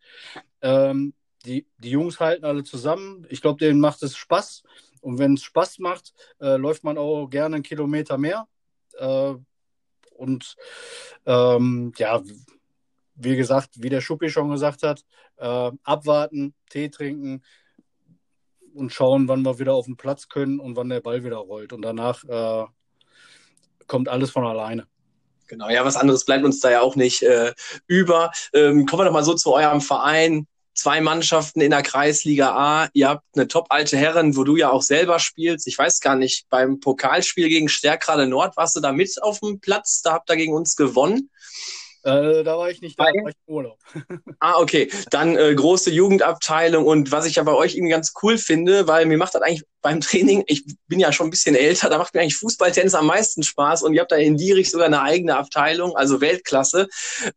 [0.61, 1.13] Ähm,
[1.45, 3.25] die, die Jungs halten alle zusammen.
[3.29, 4.63] Ich glaube, denen macht es Spaß.
[5.01, 8.47] Und wenn es Spaß macht, äh, läuft man auch gerne einen Kilometer mehr.
[8.97, 9.35] Äh,
[10.15, 10.57] und
[11.25, 12.21] ähm, ja,
[13.19, 15.03] wie gesagt, wie der Schuppi schon gesagt hat,
[15.37, 17.43] äh, abwarten, Tee trinken
[18.73, 21.73] und schauen, wann wir wieder auf den Platz können und wann der Ball wieder rollt.
[21.73, 22.65] Und danach äh,
[23.87, 24.87] kommt alles von alleine.
[25.47, 27.53] Genau, ja, was anderes bleibt uns da ja auch nicht äh,
[27.87, 28.31] über.
[28.53, 30.47] Ähm, kommen wir doch mal so zu eurem Verein.
[30.75, 32.89] Zwei Mannschaften in der Kreisliga A.
[32.93, 35.67] Ihr habt eine top alte Herren, wo du ja auch selber spielst.
[35.67, 39.59] Ich weiß gar nicht, beim Pokalspiel gegen Stärkrade Nord warst du da mit auf dem
[39.59, 40.01] Platz.
[40.03, 41.29] Da habt ihr gegen uns gewonnen.
[42.03, 43.77] Äh, da war ich nicht da, da war ich im Urlaub.
[44.39, 44.89] ah, okay.
[45.11, 49.05] Dann äh, große Jugendabteilung und was ich ja bei euch irgendwie ganz cool finde, weil
[49.05, 52.13] mir macht das eigentlich beim Training, ich bin ja schon ein bisschen älter, da macht
[52.13, 55.37] mir eigentlich Fußballtennis am meisten Spaß und ihr habt da in Dierich sogar eine eigene
[55.37, 56.87] Abteilung, also Weltklasse.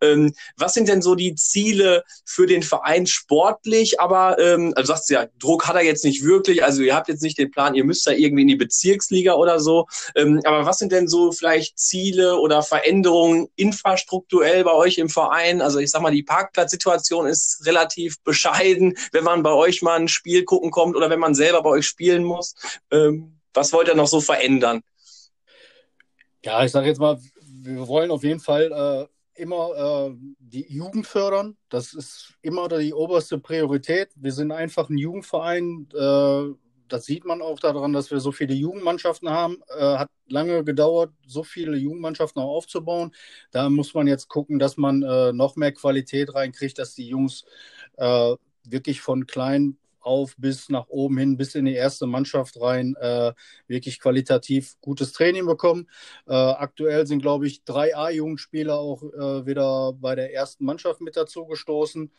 [0.01, 4.01] Ähm, was sind denn so die Ziele für den Verein sportlich?
[4.01, 7.09] Aber, ähm, also sagst du ja, Druck hat er jetzt nicht wirklich, also ihr habt
[7.09, 9.87] jetzt nicht den Plan, ihr müsst da irgendwie in die Bezirksliga oder so.
[10.15, 15.61] Ähm, aber was sind denn so vielleicht Ziele oder Veränderungen infrastrukturell bei euch im Verein?
[15.63, 20.09] Also ich sag mal, die Parkplatzsituation ist relativ bescheiden, wenn man bei euch mal ein
[20.09, 22.55] Spiel gucken kommt oder wenn man selber bei euch spielen muss muss.
[22.91, 24.83] Ähm, was wollt ihr noch so verändern?
[26.45, 31.07] Ja, ich sage jetzt mal, wir wollen auf jeden Fall äh, immer äh, die Jugend
[31.07, 31.57] fördern.
[31.69, 34.11] Das ist immer die oberste Priorität.
[34.17, 35.89] Wir sind einfach ein Jugendverein.
[35.93, 36.55] Äh,
[36.93, 39.63] das sieht man auch daran, dass wir so viele Jugendmannschaften haben.
[39.69, 43.13] Äh, hat lange gedauert, so viele Jugendmannschaften auch aufzubauen.
[43.51, 47.45] Da muss man jetzt gucken, dass man äh, noch mehr Qualität reinkriegt, dass die Jungs
[47.97, 52.97] äh, wirklich von klein auf bis nach oben hin, bis in die erste Mannschaft rein,
[53.01, 53.33] äh,
[53.69, 55.89] wirklich qualitativ gutes Training bekommen.
[56.27, 61.17] Äh, aktuell sind, glaube ich, drei A-Jugendspieler auch äh, wieder bei der ersten Mannschaft mit
[61.17, 62.11] dazu gestoßen.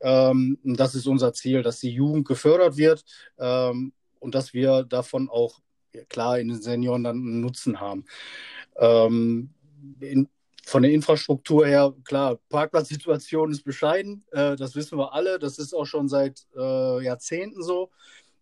[0.00, 3.04] Ähm, das ist unser Ziel, dass die Jugend gefördert wird
[3.38, 5.60] ähm, und dass wir davon auch
[6.08, 8.04] klar in den Senioren dann einen Nutzen haben.
[8.76, 9.50] Ähm,
[10.00, 10.28] in,
[10.64, 15.74] von der Infrastruktur her, klar, Parkplatzsituation ist bescheiden, äh, das wissen wir alle, das ist
[15.74, 17.90] auch schon seit äh, Jahrzehnten so.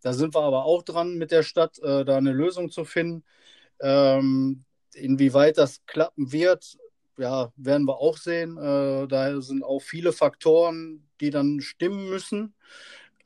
[0.02, 3.24] Da sind wir aber auch dran mit der Stadt, äh, da eine Lösung zu finden.
[3.80, 6.76] Ähm, inwieweit das klappen wird,
[7.18, 8.56] ja, werden wir auch sehen.
[8.56, 12.54] Äh, da sind auch viele Faktoren, die dann stimmen müssen.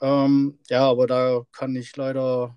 [0.01, 2.57] Ähm, ja, aber da kann ich leider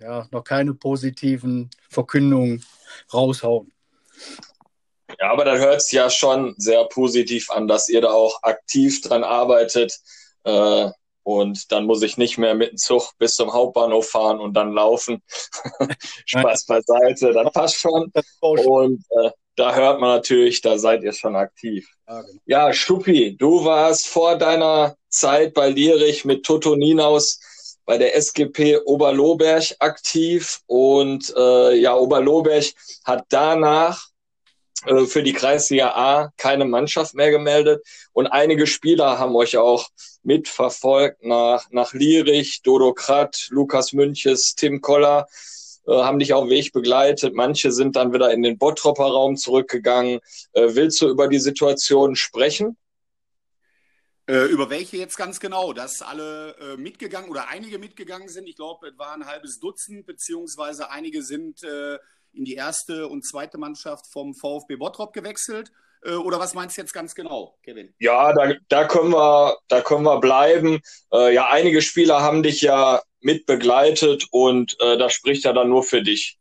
[0.00, 2.64] ja, noch keine positiven Verkündungen
[3.12, 3.72] raushauen.
[5.18, 9.00] Ja, aber dann hört es ja schon sehr positiv an, dass ihr da auch aktiv
[9.00, 9.98] dran arbeitet.
[10.44, 10.90] Äh,
[11.22, 14.72] und dann muss ich nicht mehr mit dem Zug bis zum Hauptbahnhof fahren und dann
[14.72, 15.22] laufen.
[16.26, 18.12] Spaß beiseite, das passt schon.
[18.40, 21.88] Und äh, da hört man natürlich, da seid ihr schon aktiv.
[22.06, 22.40] Ja, genau.
[22.46, 27.40] ja Schuppi, du warst vor deiner Zeit bei Lierich mit Toto Ninaus
[27.84, 32.66] bei der SGP Oberloberg aktiv und äh, ja, Oberloberg
[33.04, 34.08] hat danach
[34.86, 37.82] äh, für die Kreisliga A keine Mannschaft mehr gemeldet
[38.12, 39.88] und einige Spieler haben euch auch
[40.22, 45.26] mitverfolgt nach, nach Lierich, Dodo Kratt, Lukas Münches, Tim Koller,
[45.96, 47.34] haben dich auf Weg begleitet.
[47.34, 50.20] Manche sind dann wieder in den Bottropper Raum zurückgegangen.
[50.52, 52.76] Äh, willst du über die Situation sprechen?
[54.28, 55.72] Äh, über welche jetzt ganz genau?
[55.72, 58.46] Dass alle äh, mitgegangen oder einige mitgegangen sind.
[58.46, 61.98] Ich glaube, es waren ein halbes Dutzend, beziehungsweise einige sind äh,
[62.32, 65.72] in die erste und zweite Mannschaft vom VfB Bottrop gewechselt.
[66.02, 67.94] Äh, oder was meinst du jetzt ganz genau, Kevin?
[67.98, 70.80] Ja, da, da, können, wir, da können wir bleiben.
[71.12, 75.68] Äh, ja, einige Spieler haben dich ja mit begleitet und äh, das spricht ja dann
[75.68, 76.38] nur für dich.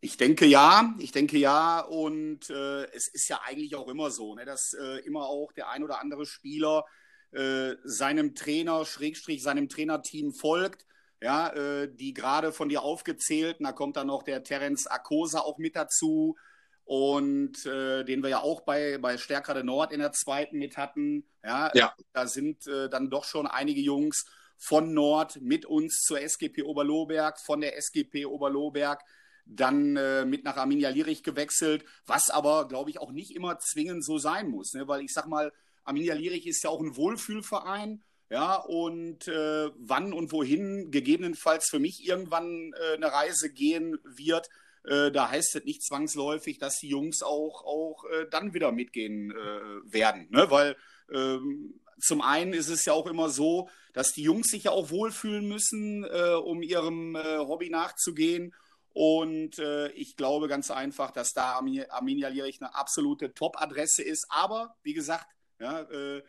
[0.00, 4.34] Ich denke ja, ich denke ja und äh, es ist ja eigentlich auch immer so,
[4.34, 6.84] ne, dass äh, immer auch der ein oder andere Spieler
[7.32, 10.84] äh, seinem Trainer, Schrägstrich seinem Trainerteam folgt,
[11.24, 15.56] ja, äh, die gerade von dir aufgezählten, da kommt dann noch der Terence Akosa auch
[15.56, 16.36] mit dazu.
[16.84, 21.26] Und äh, den wir ja auch bei, bei Stärkrade Nord in der zweiten mit hatten,
[21.42, 21.94] ja, ja.
[22.12, 24.26] da sind äh, dann doch schon einige Jungs
[24.58, 29.02] von Nord mit uns zur SGP Oberlohberg, von der SGP Oberlohberg
[29.46, 34.04] dann äh, mit nach Arminia Lierich gewechselt, was aber, glaube ich, auch nicht immer zwingend
[34.04, 34.86] so sein muss, ne?
[34.86, 35.52] weil ich sag mal,
[35.84, 41.78] Arminia Lierich ist ja auch ein Wohlfühlverein, ja, und äh, wann und wohin gegebenenfalls für
[41.78, 44.48] mich irgendwann äh, eine Reise gehen wird,
[44.84, 49.30] äh, da heißt es nicht zwangsläufig, dass die Jungs auch, auch äh, dann wieder mitgehen
[49.30, 50.50] äh, werden, ne?
[50.50, 50.76] weil
[51.12, 54.90] ähm, zum einen ist es ja auch immer so, dass die Jungs sich ja auch
[54.90, 58.52] wohlfühlen müssen, um ihrem Hobby nachzugehen
[58.94, 64.24] und äh, ich glaube ganz einfach, dass da Arminia Lierich eine absolute Top-Adresse ist.
[64.28, 65.26] Aber wie gesagt,
[65.58, 66.22] ja, äh,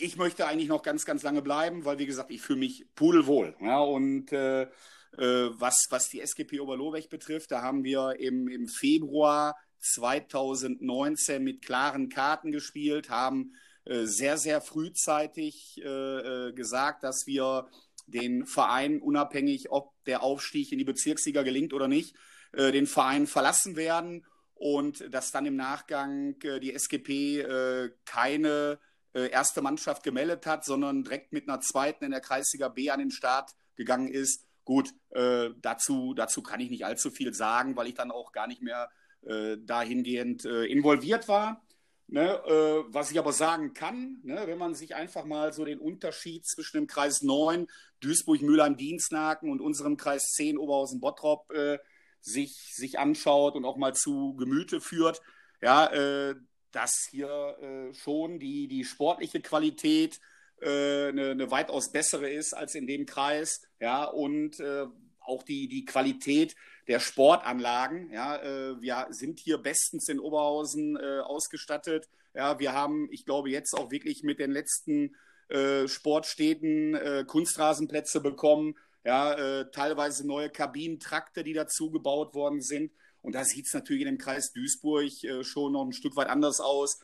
[0.00, 3.54] ich möchte eigentlich noch ganz, ganz lange bleiben, weil wie gesagt, ich fühle mich pudelwohl.
[3.60, 4.68] Ja, und äh, äh
[5.58, 12.08] was, was die SGP Oberlohweg betrifft, da haben wir im, im Februar 2019 mit klaren
[12.08, 17.68] Karten gespielt, haben äh, sehr, sehr frühzeitig äh, gesagt, dass wir
[18.06, 22.16] den Verein, unabhängig ob der Aufstieg in die Bezirksliga gelingt oder nicht,
[22.52, 27.44] äh, den Verein verlassen werden und dass dann im Nachgang äh, die SGP
[29.14, 33.00] äh, erste Mannschaft gemeldet hat, sondern direkt mit einer zweiten in der Kreisliga B an
[33.00, 34.46] den Start gegangen ist.
[34.64, 38.62] Gut, dazu, dazu kann ich nicht allzu viel sagen, weil ich dann auch gar nicht
[38.62, 38.88] mehr
[39.22, 41.64] dahingehend involviert war.
[42.12, 45.78] Ne, äh, was ich aber sagen kann, ne, wenn man sich einfach mal so den
[45.78, 47.68] Unterschied zwischen dem Kreis 9,
[48.00, 51.78] Duisburg, Mülheim, Dienstlaken und unserem Kreis 10, Oberhausen, Bottrop äh,
[52.20, 55.22] sich, sich anschaut und auch mal zu Gemüte führt,
[55.62, 56.34] ja, äh,
[56.72, 60.20] dass hier äh, schon die, die sportliche Qualität
[60.60, 64.86] äh, eine, eine, weitaus bessere ist als in dem Kreis, ja, und äh,
[65.20, 66.54] auch die, die Qualität
[66.86, 68.10] der Sportanlagen.
[68.12, 72.08] Ja, äh, wir sind hier bestens in Oberhausen äh, ausgestattet.
[72.34, 75.16] Ja, wir haben, ich glaube, jetzt auch wirklich mit den letzten
[75.48, 78.76] äh, Sportstädten äh, Kunstrasenplätze bekommen.
[79.02, 82.92] Ja, teilweise neue Kabinentrakte, die dazu gebaut worden sind.
[83.22, 86.28] Und da sieht es natürlich in dem Kreis Duisburg äh, schon noch ein Stück weit
[86.28, 87.00] anders aus.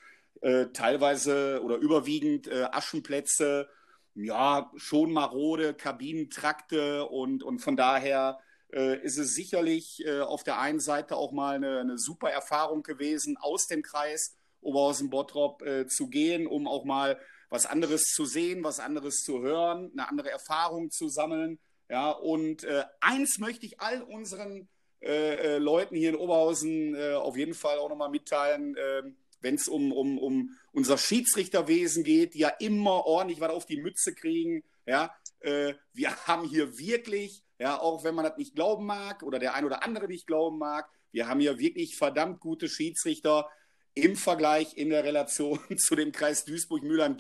[0.75, 3.71] teilweise oder überwiegend Aschenplätze,
[4.14, 8.39] ja, schon marode Kabinentrakte und, und von daher
[8.73, 12.83] äh, ist es sicherlich äh, auf der einen Seite auch mal eine, eine, super Erfahrung
[12.83, 18.64] gewesen, aus dem Kreis Oberhausen-Bottrop äh, zu gehen, um auch mal was anderes zu sehen,
[18.64, 21.61] was anderes zu hören, eine andere Erfahrung zu sammeln.
[21.89, 24.69] Ja, und äh, eins möchte ich all unseren
[25.01, 29.69] äh, äh, Leuten hier in Oberhausen auf jeden Fall auch nochmal mitteilen, ähm, wenn es
[29.69, 34.65] um, um, um unser Schiedsrichterwesen geht, die ja immer ordentlich was auf die Mütze kriegen.
[34.87, 39.55] Ja, wir haben hier wirklich ja, auch wenn man das nicht glauben mag oder der
[39.55, 40.89] ein oder andere nicht glauben mag.
[41.11, 43.49] Wir haben hier wirklich verdammt gute Schiedsrichter
[43.95, 47.17] im Vergleich in der Relation zu dem Kreis Duisburg-Mühlheim,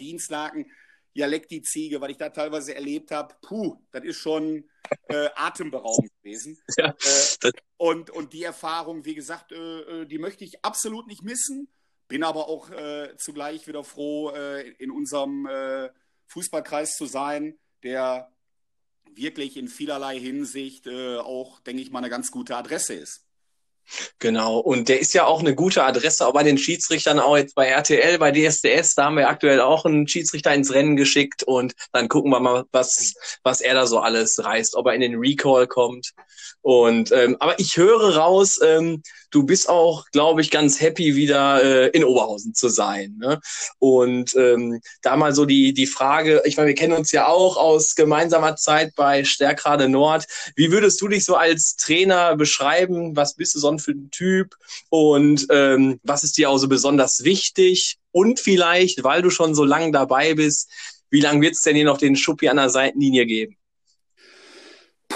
[1.16, 1.18] Dienstlaken.
[1.18, 3.34] Ja, leck die Ziege, weil ich da teilweise erlebt habe.
[3.42, 4.68] Puh, das ist schon
[5.08, 6.58] äh, atemberaubend gewesen.
[6.78, 6.94] Ja,
[7.42, 11.68] äh, und, und die Erfahrung, wie gesagt, äh, äh, die möchte ich absolut nicht missen.
[12.08, 15.48] Bin aber auch äh, zugleich wieder froh, äh, in unserem
[16.28, 18.32] Fußballkreis zu sein, der
[19.14, 23.25] wirklich in vielerlei Hinsicht auch, denke ich mal, eine ganz gute Adresse ist.
[24.18, 27.54] Genau, und der ist ja auch eine gute Adresse, auch bei den Schiedsrichtern, auch jetzt
[27.54, 31.74] bei RTL, bei DSDS, da haben wir aktuell auch einen Schiedsrichter ins Rennen geschickt und
[31.92, 35.16] dann gucken wir mal, was, was er da so alles reißt, ob er in den
[35.16, 36.12] Recall kommt.
[36.62, 41.62] Und ähm, aber ich höre raus, ähm, du bist auch, glaube ich, ganz happy, wieder
[41.62, 43.16] äh, in Oberhausen zu sein.
[43.18, 43.40] Ne?
[43.78, 47.56] Und ähm, da mal so die, die Frage, ich meine, wir kennen uns ja auch
[47.56, 50.26] aus gemeinsamer Zeit bei Stärkrade Nord.
[50.54, 53.16] Wie würdest du dich so als Trainer beschreiben?
[53.16, 54.54] Was bist du so für ein Typ?
[54.90, 57.98] Und ähm, was ist dir auch so besonders wichtig?
[58.12, 60.70] Und vielleicht, weil du schon so lange dabei bist,
[61.10, 63.56] wie lange wird es denn hier noch den Schuppi an der Seitenlinie geben?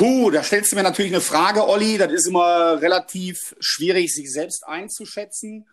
[0.01, 1.99] Puh, da stellst du mir natürlich eine Frage, Olli.
[1.99, 5.69] Das ist immer relativ schwierig, sich selbst einzuschätzen.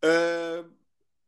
[0.00, 0.64] Äh,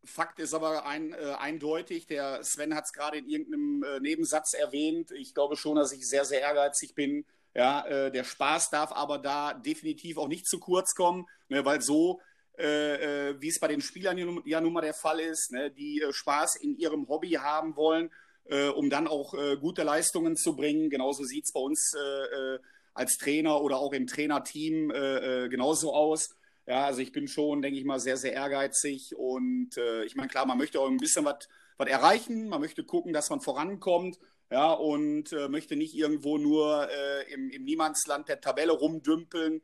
[0.05, 4.55] Fakt ist aber ein, äh, eindeutig, der Sven hat es gerade in irgendeinem äh, Nebensatz
[4.55, 5.12] erwähnt.
[5.12, 7.24] Ich glaube schon, dass ich sehr, sehr ehrgeizig bin.
[7.55, 11.80] Ja, äh, der Spaß darf aber da definitiv auch nicht zu kurz kommen, ne, weil
[11.80, 12.20] so,
[12.59, 16.03] äh, äh, wie es bei den Spielern ja nun mal der Fall ist, ne, die
[16.11, 18.11] Spaß in ihrem Hobby haben wollen
[18.45, 20.90] äh, um dann auch äh, gute Leistungen zu bringen.
[20.90, 22.59] Genauso sieht es bei uns äh, äh,
[22.95, 26.36] als Trainer oder auch im Trainerteam äh, genauso aus.
[26.66, 29.70] Ja, also ich bin schon, denke ich mal, sehr, sehr ehrgeizig und
[30.07, 31.49] ich meine, klar, man möchte auch ein bisschen was
[31.88, 34.16] erreichen, man möchte gucken, dass man vorankommt.
[34.49, 36.88] Ja, und möchte nicht irgendwo nur
[37.34, 39.61] im, im Niemandsland der Tabelle rumdümpeln,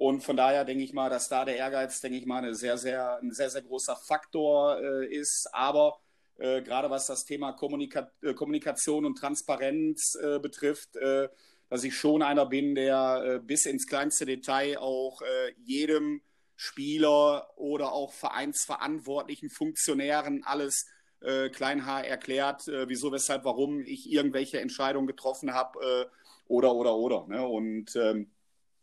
[0.00, 2.78] und von daher denke ich mal, dass da der Ehrgeiz, denke ich mal, eine sehr,
[2.78, 5.48] sehr, ein sehr, sehr großer Faktor äh, ist.
[5.52, 6.00] Aber
[6.40, 11.28] äh, gerade was das Thema Kommunika äh, Kommunikation und Transparenz äh, betrifft, äh,
[11.68, 15.20] dass ich schon einer bin, der äh, bis ins kleinste Detail auch
[15.58, 16.22] jedem
[16.56, 20.86] Spieler oder auch vereinsverantwortlichen Funktionären alles
[21.52, 26.08] kleinhaar erklärt, wieso, weshalb, warum ich irgendwelche Entscheidungen getroffen habe
[26.46, 27.26] oder, oder, oder.
[27.28, 27.46] Ne?
[27.46, 28.30] Und ähm,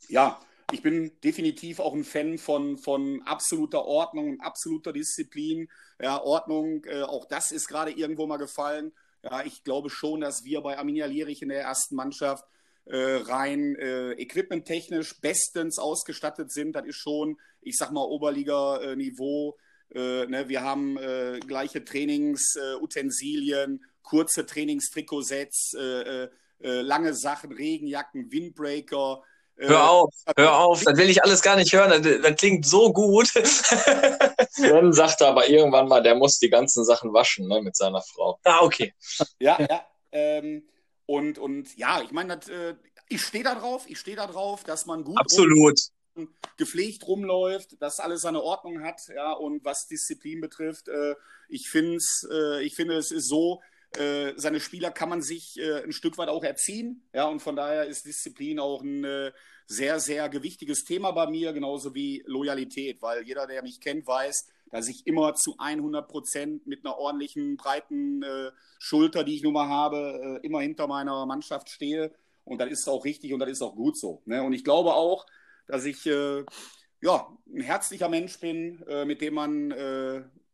[0.07, 0.39] ja,
[0.71, 5.69] ich bin definitiv auch ein Fan von, von absoluter Ordnung und absoluter Disziplin.
[6.01, 8.91] Ja, Ordnung, äh, auch das ist gerade irgendwo mal gefallen.
[9.23, 12.45] Ja, ich glaube schon, dass wir bei Arminia Lierich in der ersten Mannschaft
[12.85, 16.73] äh, rein äh, equipmenttechnisch bestens ausgestattet sind.
[16.73, 19.57] Das ist schon, ich sag mal, Oberliga-Niveau.
[19.93, 20.49] Äh, ne?
[20.49, 26.27] Wir haben äh, gleiche Trainingsutensilien, kurze Trainingstrikotsets, äh,
[26.59, 29.23] lange Sachen, Regenjacken, Windbreaker.
[29.59, 31.89] Hör äh, auf, hör auf, das will ich alles gar nicht hören.
[32.03, 33.27] Das, das klingt so gut.
[34.51, 38.39] Sven sagte aber irgendwann mal, der muss die ganzen Sachen waschen ne, mit seiner Frau.
[38.43, 38.93] Ah, okay.
[39.39, 39.85] Ja, ja.
[40.11, 40.67] Ähm,
[41.07, 42.75] und, und ja, ich meine, äh,
[43.09, 45.79] ich stehe da drauf, ich stehe da drauf, dass man gut Absolut.
[46.15, 51.15] Rum, gepflegt rumläuft, dass alles seine Ordnung hat, ja, und was Disziplin betrifft, äh,
[51.47, 53.61] ich, find's, äh, ich finde, es ist so,
[53.95, 57.07] äh, seine Spieler kann man sich äh, ein Stück weit auch erziehen.
[57.13, 59.31] Ja, und von daher ist Disziplin auch ein äh,
[59.65, 64.49] sehr, sehr gewichtiges Thema bei mir, genauso wie Loyalität, weil jeder, der mich kennt, weiß,
[64.71, 69.53] dass ich immer zu 100 Prozent mit einer ordentlichen, breiten äh, Schulter, die ich nun
[69.53, 72.11] mal habe, äh, immer hinter meiner Mannschaft stehe.
[72.43, 74.21] Und das ist auch richtig und das ist auch gut so.
[74.25, 74.43] Ne?
[74.43, 75.25] Und ich glaube auch,
[75.67, 79.71] dass ich ja, ein herzlicher Mensch bin, mit dem man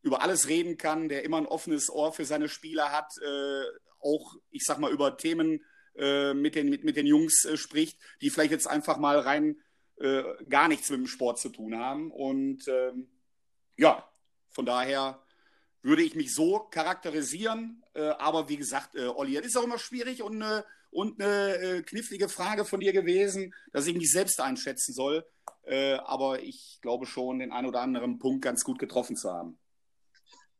[0.03, 3.63] über alles reden kann, der immer ein offenes Ohr für seine Spieler hat, äh,
[3.99, 5.63] auch, ich sag mal, über Themen
[5.95, 9.57] äh, mit, den, mit, mit den Jungs äh, spricht, die vielleicht jetzt einfach mal rein
[9.97, 12.11] äh, gar nichts mit dem Sport zu tun haben.
[12.11, 13.07] Und ähm,
[13.77, 14.07] ja,
[14.49, 15.23] von daher
[15.81, 17.83] würde ich mich so charakterisieren.
[17.93, 21.57] Äh, aber wie gesagt, äh, Olli, das ist auch immer schwierig und, äh, und eine
[21.57, 25.25] äh, knifflige Frage von dir gewesen, dass ich mich selbst einschätzen soll.
[25.63, 29.57] Äh, aber ich glaube schon, den einen oder anderen Punkt ganz gut getroffen zu haben.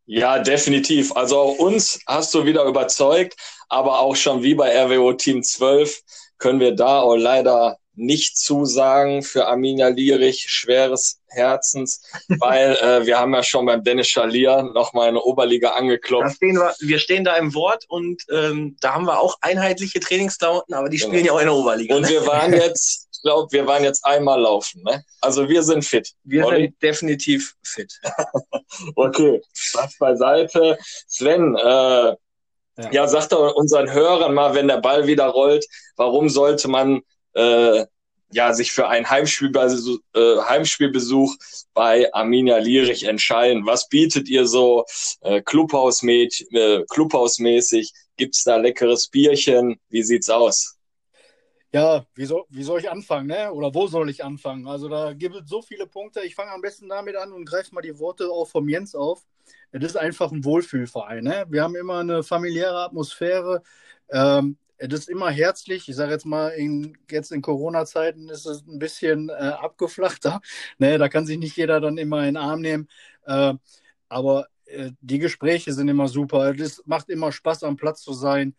[0.05, 1.15] Ja, definitiv.
[1.15, 3.35] Also auch uns hast du wieder überzeugt,
[3.69, 6.01] aber auch schon wie bei RWO Team 12
[6.37, 13.19] können wir da auch leider nicht zusagen für Arminia Lierich, schweres Herzens, weil äh, wir
[13.19, 16.37] haben ja schon beim Dennis Schalier nochmal eine Oberliga angeklopft.
[16.37, 20.73] Stehen wir, wir stehen da im Wort und ähm, da haben wir auch einheitliche Trainingsklamotten,
[20.73, 21.09] aber die genau.
[21.09, 21.95] spielen ja auch in der Oberliga.
[21.95, 22.09] Und ne?
[22.09, 24.83] wir waren jetzt glaube, wir waren jetzt einmal laufen.
[24.83, 25.03] Ne?
[25.21, 26.11] Also wir sind fit.
[26.23, 26.65] Wir Olli?
[26.65, 27.91] sind definitiv fit.
[28.95, 30.77] okay, Spaß beiseite.
[31.07, 32.15] Sven, äh,
[32.77, 32.91] ja.
[32.91, 35.65] ja, sag doch unseren Hörern mal, wenn der Ball wieder rollt,
[35.95, 37.01] warum sollte man
[37.33, 37.85] äh,
[38.33, 41.35] ja, sich für einen Heimspielbesuch, äh, Heimspielbesuch
[41.73, 43.65] bei Arminia Lierich entscheiden.
[43.65, 44.85] Was bietet ihr so
[45.21, 46.51] äh, Clubhausmäßig?
[46.51, 47.93] Äh, Clubhausmäßig?
[48.17, 49.79] Gibt's da leckeres Bierchen?
[49.89, 50.75] Wie sieht's aus?
[51.73, 53.51] Ja, wie soll, wie soll ich anfangen, ne?
[53.51, 54.67] Oder wo soll ich anfangen?
[54.67, 56.21] Also da gibt es so viele Punkte.
[56.21, 59.25] Ich fange am besten damit an und greife mal die Worte auch vom Jens auf.
[59.71, 61.23] Es ist einfach ein Wohlfühlverein.
[61.23, 61.45] Ne?
[61.49, 63.63] Wir haben immer eine familiäre Atmosphäre.
[64.11, 65.89] Ähm, es ist immer herzlich.
[65.89, 70.41] Ich sage jetzt mal, in, jetzt in Corona-Zeiten ist es ein bisschen äh, abgeflachter.
[70.77, 70.99] Ne?
[70.99, 72.87] Da kann sich nicht jeder dann immer in den Arm nehmen.
[73.25, 73.55] Äh,
[74.09, 76.53] aber äh, die Gespräche sind immer super.
[76.59, 78.55] Es macht immer Spaß, am Platz zu sein.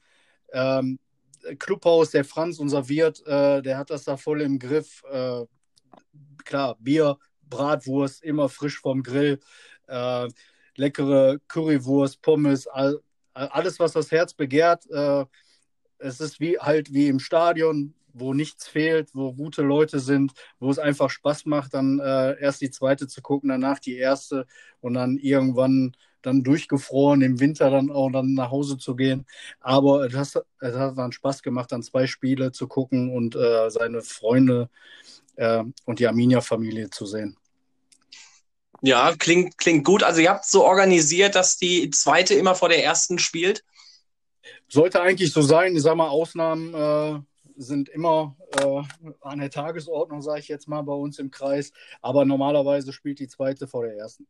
[0.53, 0.99] Ähm,
[1.59, 5.03] Clubhaus, der Franz, unser Wirt, äh, der hat das da voll im Griff.
[5.11, 5.45] Äh,
[6.45, 9.41] klar, Bier Bratwurst, immer frisch vom Grill,
[9.87, 10.29] äh,
[10.77, 13.01] leckere Currywurst, Pommes, all,
[13.33, 14.89] alles, was das Herz begehrt.
[14.91, 15.25] Äh,
[15.99, 20.71] es ist wie halt wie im Stadion, wo nichts fehlt, wo gute Leute sind, wo
[20.71, 24.47] es einfach Spaß macht, dann äh, erst die zweite zu gucken, danach die erste
[24.81, 29.27] und dann irgendwann dann durchgefroren im Winter dann auch dann nach Hause zu gehen.
[29.61, 33.71] Aber es hat, es hat dann Spaß gemacht, dann zwei Spiele zu gucken und äh,
[33.71, 34.69] seine Freunde
[35.37, 37.37] äh, und die Arminia-Familie zu sehen.
[38.83, 40.03] Ja, klingt, klingt gut.
[40.03, 43.65] Also ihr habt so organisiert, dass die zweite immer vor der ersten spielt?
[44.69, 45.75] Sollte eigentlich so sein.
[45.75, 47.21] Ich sag mal, Ausnahmen äh,
[47.57, 48.83] sind immer äh,
[49.21, 51.73] an der Tagesordnung, sage ich jetzt mal, bei uns im Kreis.
[52.03, 54.27] Aber normalerweise spielt die zweite vor der ersten.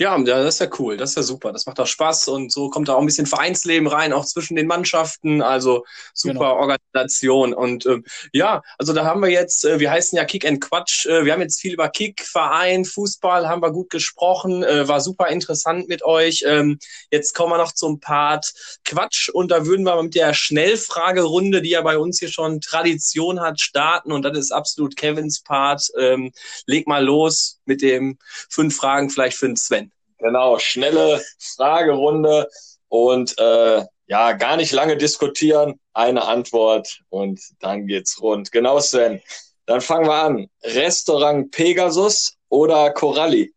[0.00, 1.52] Ja, das ist ja cool, das ist ja super.
[1.52, 4.56] Das macht auch Spaß und so kommt da auch ein bisschen Vereinsleben rein, auch zwischen
[4.56, 5.40] den Mannschaften.
[5.40, 6.56] Also super genau.
[6.56, 7.54] Organisation.
[7.54, 11.06] Und ähm, ja, also da haben wir jetzt, äh, wir heißen ja Kick and Quatsch.
[11.06, 14.64] Äh, wir haben jetzt viel über Kick, Verein, Fußball, haben wir gut gesprochen.
[14.64, 16.42] Äh, war super interessant mit euch.
[16.44, 16.80] Ähm,
[17.12, 18.52] jetzt kommen wir noch zum Part
[18.84, 23.40] Quatsch und da würden wir mit der Schnellfragerunde, die ja bei uns hier schon Tradition
[23.40, 24.10] hat, starten.
[24.10, 25.88] Und das ist absolut Kevins Part.
[25.96, 26.32] Ähm,
[26.66, 28.18] leg mal los mit dem
[28.50, 29.92] fünf Fragen vielleicht für den Sven.
[30.18, 32.48] Genau, schnelle Fragerunde
[32.88, 38.52] und äh, ja, gar nicht lange diskutieren, eine Antwort und dann geht's rund.
[38.52, 39.20] Genau, Sven.
[39.66, 40.48] Dann fangen wir an.
[40.62, 43.54] Restaurant Pegasus oder Coralli?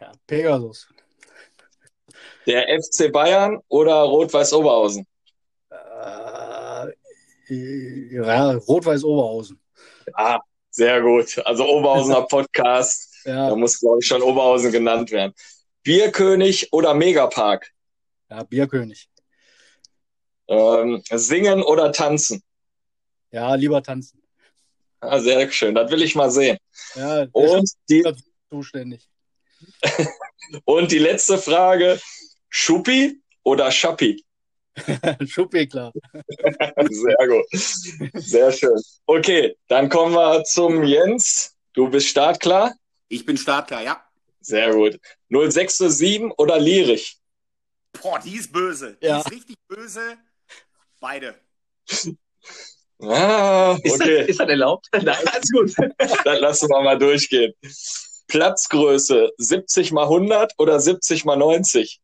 [0.00, 0.88] Ja, Pegasus.
[2.46, 5.06] Der FC Bayern oder Rot-Weiß Oberhausen?
[5.70, 6.92] Äh,
[7.48, 9.60] ja, Rot-Weiß Oberhausen.
[10.12, 10.40] Ah,
[10.70, 11.40] sehr gut.
[11.44, 13.15] Also Oberhausener Podcast.
[13.26, 13.50] Ja.
[13.50, 15.34] Da muss, glaube ich, schon Oberhausen genannt werden.
[15.82, 17.70] Bierkönig oder Megapark?
[18.30, 19.08] Ja, Bierkönig.
[20.48, 22.42] Ähm, singen oder tanzen?
[23.30, 24.22] Ja, lieber tanzen.
[25.00, 26.56] Ah, sehr schön, das will ich mal sehen.
[26.94, 28.02] Ja, und die
[28.48, 29.08] zuständig.
[30.64, 32.00] und die letzte Frage:
[32.48, 34.24] Schuppi oder Schappi?
[35.26, 35.92] Schuppi, klar.
[36.90, 37.46] Sehr gut.
[38.14, 38.80] Sehr schön.
[39.06, 41.54] Okay, dann kommen wir zum Jens.
[41.72, 42.74] Du bist startklar?
[43.08, 44.02] Ich bin startklar, ja.
[44.40, 45.00] Sehr gut.
[45.30, 47.18] 0607 oder Lierich?
[48.00, 48.96] Boah, die ist böse.
[49.02, 50.18] Die ist richtig böse.
[51.00, 51.34] Beide.
[52.98, 53.88] Ah, okay.
[53.88, 54.86] Ist das, ist das erlaubt?
[54.92, 55.74] Nein, alles gut.
[56.24, 57.52] Dann lassen wir mal durchgehen.
[58.26, 62.00] Platzgröße 70 mal 100 oder 70 mal 90?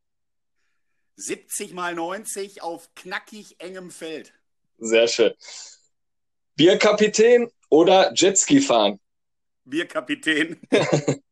[1.17, 4.35] 70 mal 90 auf knackig engem Feld.
[4.79, 5.33] Sehr schön.
[6.57, 9.01] Bierkapitän oder Jetski fahren?
[9.65, 10.61] Bierkapitän.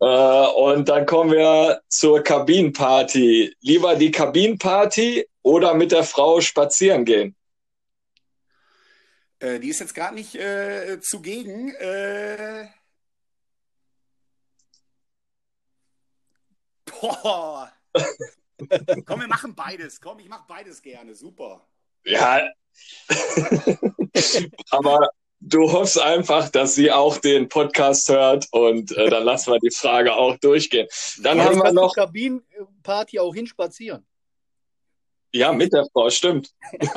[0.00, 3.54] Äh, und dann kommen wir zur Kabinenparty.
[3.60, 7.36] Lieber die Kabinenparty oder mit der Frau spazieren gehen?
[9.38, 11.74] Äh, die ist jetzt gerade nicht äh, zugegen.
[11.74, 12.68] Äh...
[16.84, 17.72] Boah.
[19.06, 20.00] Komm, wir machen beides.
[20.00, 21.14] Komm, ich mache beides gerne.
[21.14, 21.66] Super.
[22.04, 22.46] Ja.
[24.70, 25.08] Aber
[25.40, 29.74] du hoffst einfach, dass sie auch den Podcast hört und äh, dann lassen wir die
[29.74, 30.86] Frage auch durchgehen.
[31.22, 34.06] Dann ja, haben wir noch Kabinenparty auch hinspazieren.
[35.32, 36.50] Ja, mit der Frau, stimmt.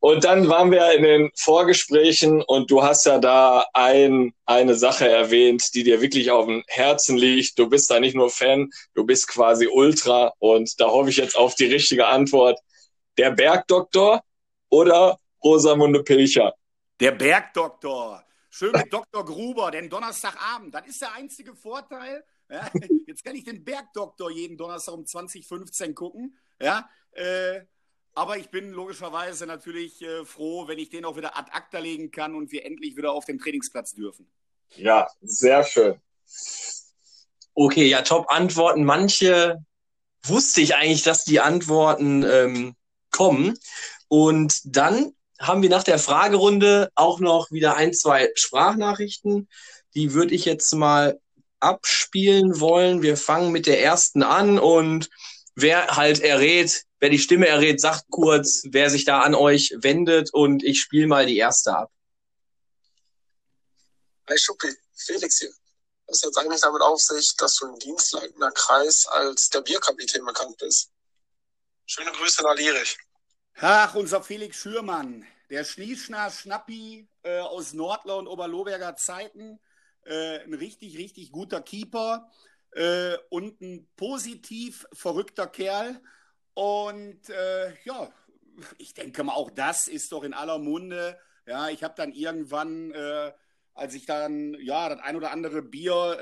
[0.00, 5.08] und dann waren wir in den Vorgesprächen und du hast ja da ein, eine Sache
[5.08, 7.58] erwähnt, die dir wirklich auf dem Herzen liegt.
[7.58, 11.36] Du bist da nicht nur Fan, du bist quasi Ultra und da hoffe ich jetzt
[11.36, 12.58] auf die richtige Antwort.
[13.18, 14.22] Der Bergdoktor
[14.70, 16.54] oder Rosamunde Pilcher.
[17.00, 18.24] Der Bergdoktor.
[18.50, 19.24] Schön mit Dr.
[19.24, 22.22] Gruber, denn Donnerstagabend, das ist der einzige Vorteil.
[22.50, 22.70] Ja,
[23.06, 26.36] jetzt kann ich den Bergdoktor jeden Donnerstag um 2015 gucken.
[26.60, 27.62] Ja, äh,
[28.14, 32.10] aber ich bin logischerweise natürlich äh, froh, wenn ich den auch wieder ad acta legen
[32.10, 34.30] kann und wir endlich wieder auf dem Trainingsplatz dürfen.
[34.76, 36.00] Ja, sehr schön.
[37.54, 38.84] Okay, ja, top Antworten.
[38.84, 39.64] Manche
[40.24, 42.74] wusste ich eigentlich, dass die Antworten ähm,
[43.10, 43.58] kommen.
[44.08, 49.48] Und dann haben wir nach der Fragerunde auch noch wieder ein, zwei Sprachnachrichten.
[49.94, 51.20] Die würde ich jetzt mal
[51.58, 53.02] abspielen wollen.
[53.02, 55.10] Wir fangen mit der ersten an und
[55.54, 60.32] wer halt errät, wer die Stimme errät, sagt kurz, wer sich da an euch wendet
[60.32, 61.90] und ich spiele mal die erste ab.
[64.28, 65.50] Hi Schuppi, Felix hier.
[66.06, 70.56] Was hat eigentlich damit auf sich, dass du im dienstleitender Kreis als der Bierkapitän bekannt
[70.58, 70.90] bist?
[71.86, 72.96] Schöne Grüße nach Lierich.
[73.56, 79.60] Ach, unser Felix Schürmann, der Schnieschner Schnappi äh, aus Nordler und Oberloberger Zeiten.
[80.04, 82.30] Äh, ein richtig, richtig guter Keeper
[82.70, 86.00] äh, und ein positiv verrückter Kerl.
[86.54, 88.10] Und äh, ja,
[88.78, 91.18] ich denke mal, auch das ist doch in aller Munde.
[91.46, 93.32] Ja, ich habe dann irgendwann äh,
[93.74, 96.18] als ich dann ja das ein oder andere Bier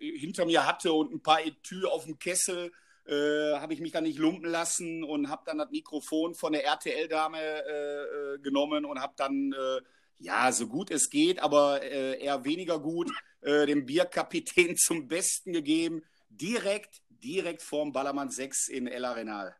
[0.00, 2.72] äh, hinter mir hatte und ein paar Etü auf dem Kessel,
[3.06, 6.64] äh, habe ich mich dann nicht lumpen lassen und habe dann das Mikrofon von der
[6.64, 9.80] RTL-Dame äh, äh, genommen und habe dann, äh,
[10.18, 13.10] ja, so gut es geht, aber eher weniger gut,
[13.42, 19.56] dem Bierkapitän zum Besten gegeben, direkt, direkt vorm Ballermann 6 in El Arenal.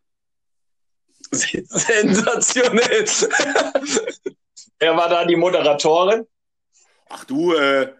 [1.32, 3.04] Sensationell.
[4.78, 6.26] Wer war da die Moderatorin?
[7.08, 7.92] Ach du, äh,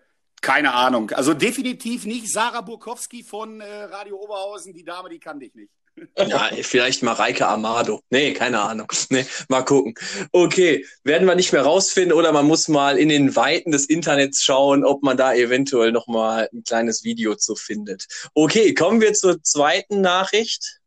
[0.43, 1.11] keine Ahnung.
[1.13, 4.75] Also definitiv nicht Sarah Burkowski von äh, Radio Oberhausen.
[4.75, 5.71] Die Dame, die kannte ich nicht.
[6.17, 8.01] Ja, vielleicht Mareike Amado.
[8.09, 8.91] Nee, keine Ahnung.
[9.11, 9.95] Nee, mal gucken.
[10.33, 14.43] Okay, werden wir nicht mehr rausfinden oder man muss mal in den Weiten des Internets
[14.43, 18.07] schauen, ob man da eventuell noch mal ein kleines Video zu findet.
[18.35, 20.81] Okay, kommen wir zur zweiten Nachricht.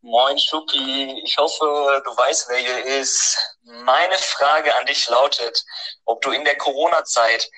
[0.00, 3.36] Moin Schuppi, ich hoffe, du weißt, wer hier ist.
[3.84, 5.64] Meine Frage an dich lautet,
[6.06, 7.50] ob du in der Corona-Zeit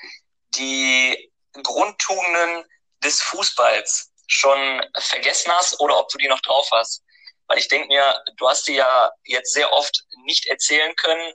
[0.56, 1.32] die
[1.62, 2.64] Grundtugenden
[3.02, 7.02] des Fußballs schon vergessen hast oder ob du die noch drauf hast.
[7.46, 11.34] Weil ich denke mir, du hast die ja jetzt sehr oft nicht erzählen können.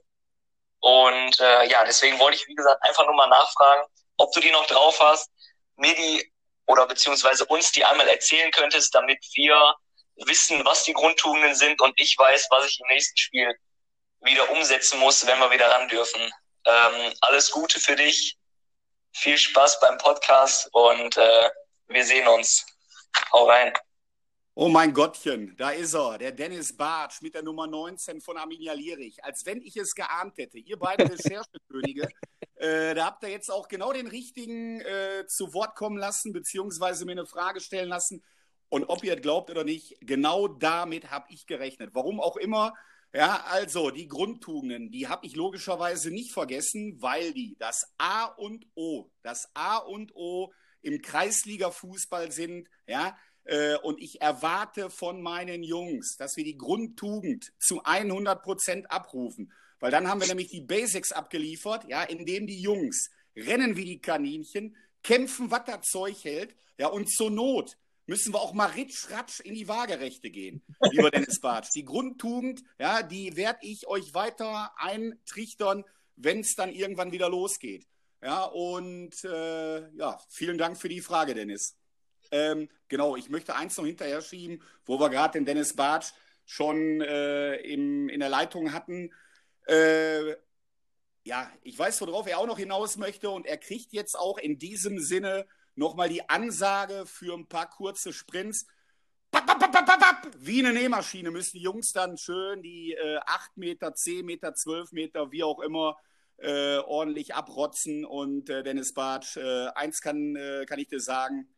[0.79, 3.83] Und äh, ja, deswegen wollte ich, wie gesagt, einfach nur mal nachfragen,
[4.17, 5.29] ob du die noch drauf hast,
[5.75, 6.31] mir die
[6.67, 9.75] oder beziehungsweise uns die einmal erzählen könntest, damit wir
[10.15, 13.53] wissen, was die Grundtugenden sind und ich weiß, was ich im nächsten Spiel
[14.21, 16.21] wieder umsetzen muss, wenn wir wieder ran dürfen.
[16.65, 18.37] Ähm, alles Gute für dich,
[19.15, 21.49] viel Spaß beim Podcast und äh,
[21.87, 22.65] wir sehen uns.
[23.31, 23.71] Hau rein.
[24.55, 28.73] Oh mein Gottchen, da ist er, der Dennis Bartsch mit der Nummer 19 von Arminia
[28.73, 29.23] Lierich.
[29.23, 30.57] Als wenn ich es geahnt hätte.
[30.59, 32.09] Ihr beiden Recherchekönige,
[32.55, 37.05] äh, da habt ihr jetzt auch genau den richtigen äh, zu Wort kommen lassen, beziehungsweise
[37.05, 38.23] mir eine Frage stellen lassen,
[38.69, 41.91] und ob ihr glaubt oder nicht, genau damit habe ich gerechnet.
[41.93, 42.73] Warum auch immer.
[43.15, 48.67] Ja, also die Grundtugenden, die habe ich logischerweise nicht vergessen, weil die das A und
[48.75, 50.51] O, das A und O
[50.81, 52.69] im Kreisliga-Fußball sind.
[52.87, 58.91] Ja, äh, und ich erwarte von meinen Jungs, dass wir die Grundtugend zu 100 Prozent
[58.91, 59.53] abrufen.
[59.79, 64.01] Weil dann haben wir nämlich die Basics abgeliefert, ja, indem die Jungs rennen wie die
[64.01, 67.77] Kaninchen, kämpfen, was das Zeug hält, ja, und zur Not
[68.07, 71.69] müssen wir auch mal ritsch, ratsch in die Waagerechte gehen, lieber Dennis Bartsch.
[71.75, 75.83] Die Grundtugend, ja, die werde ich euch weiter eintrichtern,
[76.15, 77.87] wenn es dann irgendwann wieder losgeht.
[78.21, 81.77] Ja, und äh, ja, vielen Dank für die Frage, Dennis.
[82.31, 86.11] Ähm, genau, ich möchte eins noch hinterher schieben, wo wir gerade den Dennis Bartsch
[86.45, 89.11] schon äh, im, in der Leitung hatten.
[89.67, 90.35] Äh,
[91.23, 94.59] ja, ich weiß, worauf er auch noch hinaus möchte und er kriegt jetzt auch in
[94.59, 98.65] diesem Sinne nochmal die Ansage für ein paar kurze Sprints.
[100.37, 104.91] Wie eine Nähmaschine müssen die Jungs dann schön die äh, 8 Meter, 10 Meter, 12
[104.93, 105.97] Meter, wie auch immer,
[106.37, 108.05] äh, ordentlich abrotzen.
[108.05, 111.53] Und äh, Dennis Bartsch, äh, eins kann, äh, kann ich dir sagen,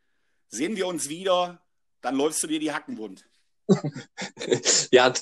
[0.50, 1.62] sehen wir uns wieder,
[2.02, 3.30] dann läufst du dir die Hacken wund.
[4.92, 5.14] ja,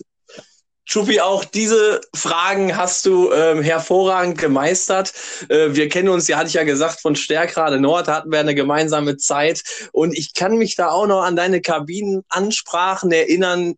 [0.88, 5.14] Schuppi, auch diese Fragen hast du ähm, hervorragend gemeistert.
[5.50, 8.54] Äh, wir kennen uns, ja, hatte ich ja gesagt, von Stärkrade Nord hatten wir eine
[8.54, 9.64] gemeinsame Zeit.
[9.92, 13.74] Und ich kann mich da auch noch an deine Kabinenansprachen erinnern.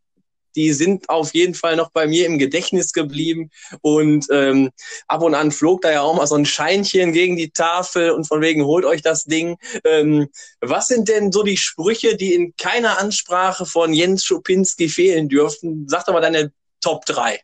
[0.58, 3.52] Die sind auf jeden Fall noch bei mir im Gedächtnis geblieben.
[3.82, 4.72] Und ähm,
[5.08, 8.28] ab und an flog da ja auch mal so ein Scheinchen gegen die Tafel und
[8.28, 9.58] von wegen holt euch das Ding.
[9.86, 10.28] Ähm,
[10.60, 15.86] was sind denn so die Sprüche, die in keiner Ansprache von Jens Schupinski fehlen dürfen?
[15.88, 16.52] Sag doch mal deine
[16.82, 17.40] Top 3.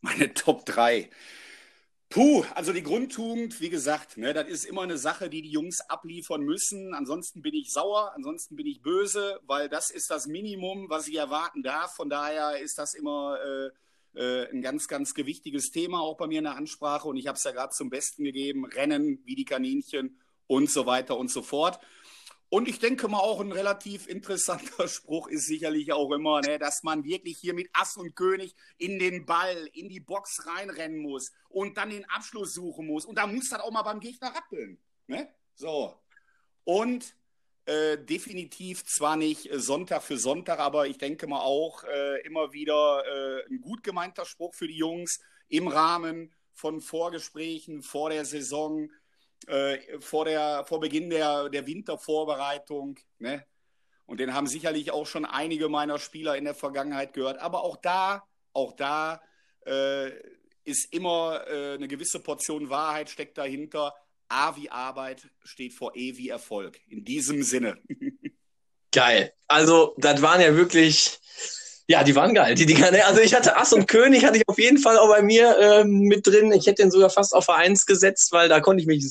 [0.00, 1.10] Meine Top 3.
[2.08, 5.80] Puh, also die Grundtugend, wie gesagt, ne, das ist immer eine Sache, die die Jungs
[5.80, 6.94] abliefern müssen.
[6.94, 11.16] Ansonsten bin ich sauer, ansonsten bin ich böse, weil das ist das Minimum, was ich
[11.16, 11.96] erwarten darf.
[11.96, 13.70] Von daher ist das immer äh,
[14.20, 17.08] äh, ein ganz, ganz gewichtiges Thema auch bei mir in der Ansprache.
[17.08, 20.86] Und ich habe es ja gerade zum Besten gegeben: Rennen wie die Kaninchen und so
[20.86, 21.80] weiter und so fort.
[22.56, 26.82] Und ich denke mal auch ein relativ interessanter Spruch ist sicherlich auch immer, ne, dass
[26.84, 31.32] man wirklich hier mit Ass und König in den Ball, in die Box reinrennen muss
[31.50, 33.04] und dann den Abschluss suchen muss.
[33.04, 34.78] Und da muss das auch mal beim Gegner rappeln.
[35.06, 35.28] Ne?
[35.54, 36.00] So.
[36.64, 37.14] Und
[37.66, 43.04] äh, definitiv zwar nicht Sonntag für Sonntag, aber ich denke mal auch äh, immer wieder
[43.04, 48.88] äh, ein gut gemeinter Spruch für die Jungs im Rahmen von Vorgesprächen vor der Saison
[49.46, 52.98] äh, vor, der, vor Beginn der, der Wintervorbereitung.
[53.18, 53.44] Ne?
[54.06, 57.38] Und den haben sicherlich auch schon einige meiner Spieler in der Vergangenheit gehört.
[57.38, 59.20] Aber auch da, auch da
[59.66, 60.10] äh,
[60.64, 63.94] ist immer äh, eine gewisse Portion Wahrheit steckt dahinter.
[64.28, 66.80] A wie Arbeit steht vor E wie Erfolg.
[66.88, 67.78] In diesem Sinne.
[68.92, 69.32] Geil.
[69.46, 71.20] Also, das waren ja wirklich
[71.88, 72.54] Ja, die waren geil.
[72.56, 73.04] Die Dinger, ne?
[73.06, 76.00] Also ich hatte Ass und König, hatte ich auf jeden Fall auch bei mir ähm,
[76.00, 76.52] mit drin.
[76.52, 79.04] Ich hätte den sogar fast auf Vereins gesetzt, weil da konnte ich mich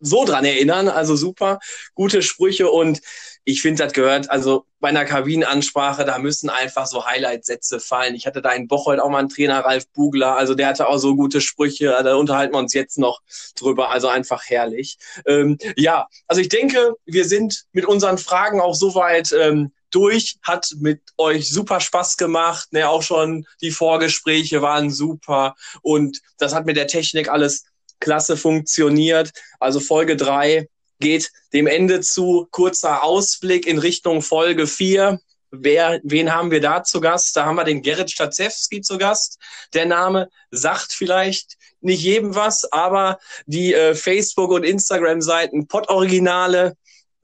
[0.00, 0.88] so dran erinnern.
[0.88, 1.58] Also super,
[1.94, 3.00] gute Sprüche und
[3.44, 8.14] ich finde, das gehört, also bei einer Kabinenansprache, da müssen einfach so Highlight-Sätze fallen.
[8.14, 10.98] Ich hatte da in Bocholt auch mal einen Trainer, Ralf Bugler, also der hatte auch
[10.98, 13.20] so gute Sprüche, da unterhalten wir uns jetzt noch
[13.58, 14.98] drüber, also einfach herrlich.
[15.26, 20.68] Ähm, ja, also ich denke, wir sind mit unseren Fragen auch soweit ähm, durch, hat
[20.78, 26.66] mit euch super Spaß gemacht, ne, auch schon die Vorgespräche waren super und das hat
[26.66, 27.64] mit der Technik alles
[28.00, 29.32] klasse funktioniert.
[29.58, 30.68] Also Folge drei
[31.00, 32.48] geht dem Ende zu.
[32.50, 35.20] Kurzer Ausblick in Richtung Folge 4.
[35.50, 37.36] Wer, wen haben wir da zu Gast?
[37.36, 39.38] Da haben wir den Gerrit Stazewski zu Gast.
[39.72, 46.76] Der Name sagt vielleicht nicht jedem was, aber die äh, Facebook- und Instagram-Seiten Pod-Originale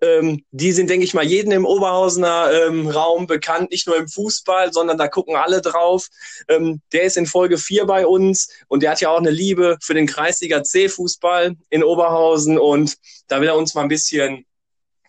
[0.05, 4.09] ähm, die sind, denke ich mal, jeden im Oberhausener ähm, Raum bekannt, nicht nur im
[4.09, 6.09] Fußball, sondern da gucken alle drauf.
[6.49, 9.79] Ähm, der ist in Folge 4 bei uns und der hat ja auch eine Liebe
[9.81, 12.97] für den Kreisliga C-Fußball in Oberhausen und
[13.29, 14.45] da will er uns mal ein bisschen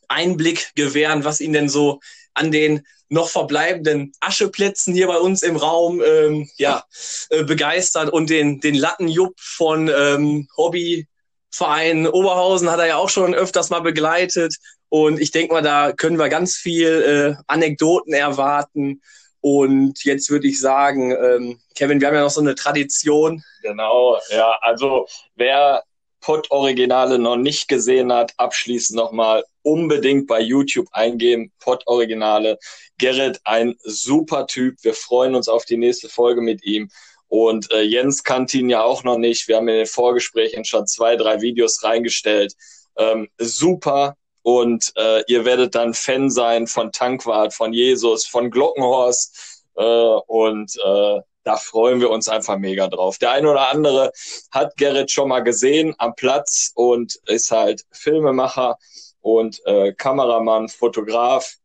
[0.07, 1.99] Einblick gewähren, was ihn denn so
[2.33, 6.83] an den noch verbleibenden Ascheplätzen hier bei uns im Raum ähm, ja,
[7.29, 13.35] äh, begeistert und den, den Lattenjupp von ähm, Hobbyverein Oberhausen hat er ja auch schon
[13.35, 14.55] öfters mal begleitet.
[14.89, 19.01] Und ich denke mal, da können wir ganz viel äh, Anekdoten erwarten.
[19.41, 23.43] Und jetzt würde ich sagen, ähm, Kevin, wir haben ja noch so eine Tradition.
[23.61, 25.83] Genau, ja, also wer
[26.21, 31.51] Pod-Originale noch nicht gesehen hat, abschließend nochmal unbedingt bei YouTube eingeben.
[31.59, 32.57] Pod-Originale.
[32.97, 34.77] Gerrit, ein super Typ.
[34.81, 36.89] Wir freuen uns auf die nächste Folge mit ihm.
[37.27, 39.47] Und äh, Jens kannte ihn ja auch noch nicht.
[39.47, 42.55] Wir haben in den Vorgesprächen schon zwei, drei Videos reingestellt.
[42.97, 44.15] Ähm, super,
[44.45, 50.71] und äh, ihr werdet dann Fan sein von Tankwart, von Jesus, von Glockenhorst äh, und
[50.85, 53.17] äh, da freuen wir uns einfach mega drauf.
[53.17, 54.11] Der eine oder andere
[54.51, 58.77] hat Gerrit schon mal gesehen am Platz und ist halt Filmemacher
[59.21, 61.55] und äh, Kameramann, Fotograf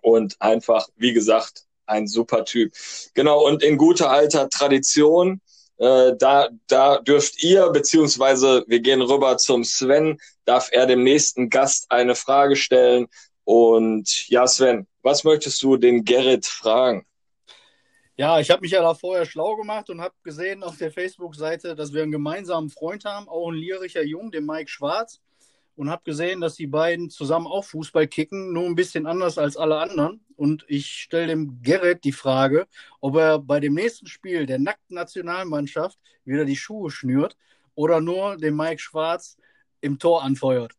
[0.00, 2.72] und einfach, wie gesagt, ein super Typ.
[3.12, 5.42] Genau, und in guter alter Tradition
[5.80, 10.18] äh, da, da dürft ihr, beziehungsweise wir gehen rüber zum Sven,
[10.50, 13.06] darf er dem nächsten Gast eine Frage stellen.
[13.44, 17.06] Und ja, Sven, was möchtest du den Gerrit fragen?
[18.16, 21.76] Ja, ich habe mich ja da vorher schlau gemacht und habe gesehen auf der Facebook-Seite,
[21.76, 25.20] dass wir einen gemeinsamen Freund haben, auch ein lyrischer Jung, den Mike Schwarz
[25.76, 29.56] und habe gesehen, dass die beiden zusammen auch Fußball kicken, nur ein bisschen anders als
[29.56, 30.24] alle anderen.
[30.34, 32.66] Und ich stelle dem Gerrit die Frage,
[33.00, 37.36] ob er bei dem nächsten Spiel der nackten Nationalmannschaft wieder die Schuhe schnürt
[37.76, 39.36] oder nur den Mike Schwarz
[39.80, 40.72] im Tor anfeuert.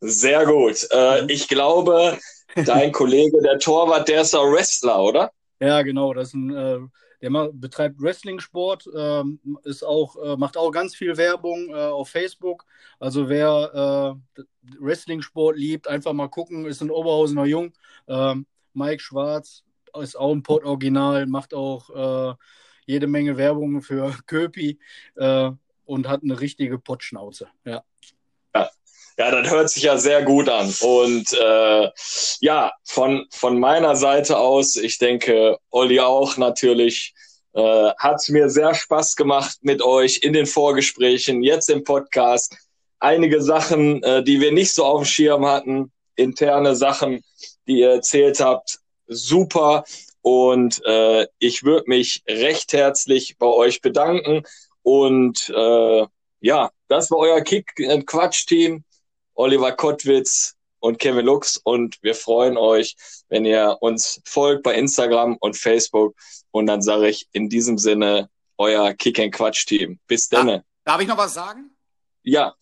[0.00, 0.86] Sehr gut.
[0.90, 2.18] Äh, ich glaube,
[2.54, 5.30] dein Kollege, der Torwart, der ist auch Wrestler, oder?
[5.60, 6.14] Ja, genau.
[6.14, 6.78] Das ist ein äh,
[7.20, 12.64] der betreibt Wrestling-Sport, ähm, ist auch, äh, macht auch ganz viel Werbung äh, auf Facebook.
[12.98, 14.42] Also wer äh,
[14.78, 17.72] Wrestling-Sport liebt, einfach mal gucken, ist ein Oberhausener Jung.
[18.08, 19.64] Ähm, Mike Schwarz
[20.00, 22.34] ist auch ein Pod-Original, macht auch äh,
[22.86, 24.78] jede Menge Werbung für Köpi
[25.90, 27.48] und hat eine richtige Pottschnauze.
[27.64, 27.82] Ja.
[28.54, 28.70] ja.
[29.18, 30.72] Ja, das hört sich ja sehr gut an.
[30.80, 31.90] Und äh,
[32.40, 37.12] ja, von, von meiner Seite aus, ich denke, Olli auch natürlich,
[37.52, 42.56] äh, hat mir sehr Spaß gemacht mit euch in den Vorgesprächen, jetzt im Podcast.
[43.00, 47.22] Einige Sachen, äh, die wir nicht so auf dem Schirm hatten, interne Sachen,
[47.66, 49.84] die ihr erzählt habt, super.
[50.22, 54.44] Und äh, ich würde mich recht herzlich bei euch bedanken.
[54.82, 56.06] Und äh,
[56.40, 58.84] ja, das war euer Kick-Quatsch-Team.
[59.34, 62.96] Oliver Kottwitz und Kevin Lux und wir freuen euch,
[63.28, 66.14] wenn ihr uns folgt bei Instagram und Facebook
[66.50, 68.28] und dann sage ich in diesem Sinne
[68.58, 69.98] euer Kick and Quatsch Team.
[70.06, 70.46] Bis dann.
[70.46, 71.74] Darf, darf ich noch was sagen?
[72.22, 72.54] Ja.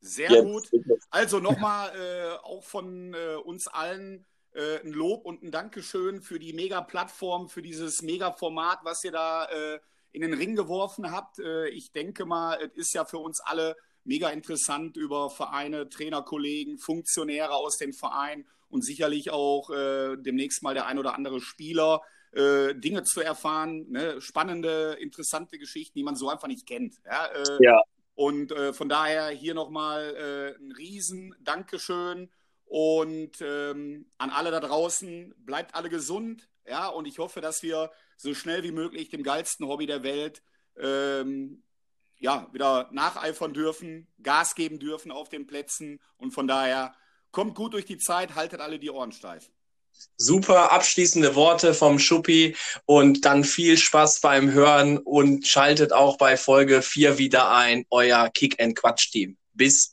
[0.00, 0.44] Sehr Jetzt.
[0.44, 0.70] gut.
[1.10, 6.38] Also nochmal äh, auch von äh, uns allen äh, ein Lob und ein Dankeschön für
[6.38, 9.80] die Mega-Plattform, für dieses Mega-Format, was ihr da äh,
[10.12, 11.38] in den Ring geworfen habt.
[11.38, 16.78] Äh, ich denke mal, es ist ja für uns alle mega interessant über Vereine, Trainerkollegen,
[16.78, 22.00] Funktionäre aus den Vereinen und sicherlich auch äh, demnächst mal der ein oder andere Spieler
[22.32, 24.20] äh, Dinge zu erfahren, ne?
[24.20, 26.96] spannende, interessante Geschichten, die man so einfach nicht kennt.
[27.04, 27.26] Ja.
[27.26, 27.82] Äh, ja.
[28.14, 32.30] Und äh, von daher hier nochmal äh, ein riesen Dankeschön
[32.64, 37.90] und ähm, an alle da draußen, bleibt alle gesund, ja, und ich hoffe, dass wir
[38.18, 40.42] so schnell wie möglich dem geilsten Hobby der Welt
[40.78, 41.62] ähm,
[42.20, 46.00] ja, wieder nacheifern dürfen, Gas geben dürfen auf den Plätzen.
[46.16, 46.94] Und von daher
[47.30, 49.50] kommt gut durch die Zeit, haltet alle die Ohren steif.
[50.16, 56.36] Super abschließende Worte vom Schuppi und dann viel Spaß beim Hören und schaltet auch bei
[56.36, 59.36] Folge 4 wieder ein, euer Kick and Quatsch Team.
[59.54, 59.90] Bis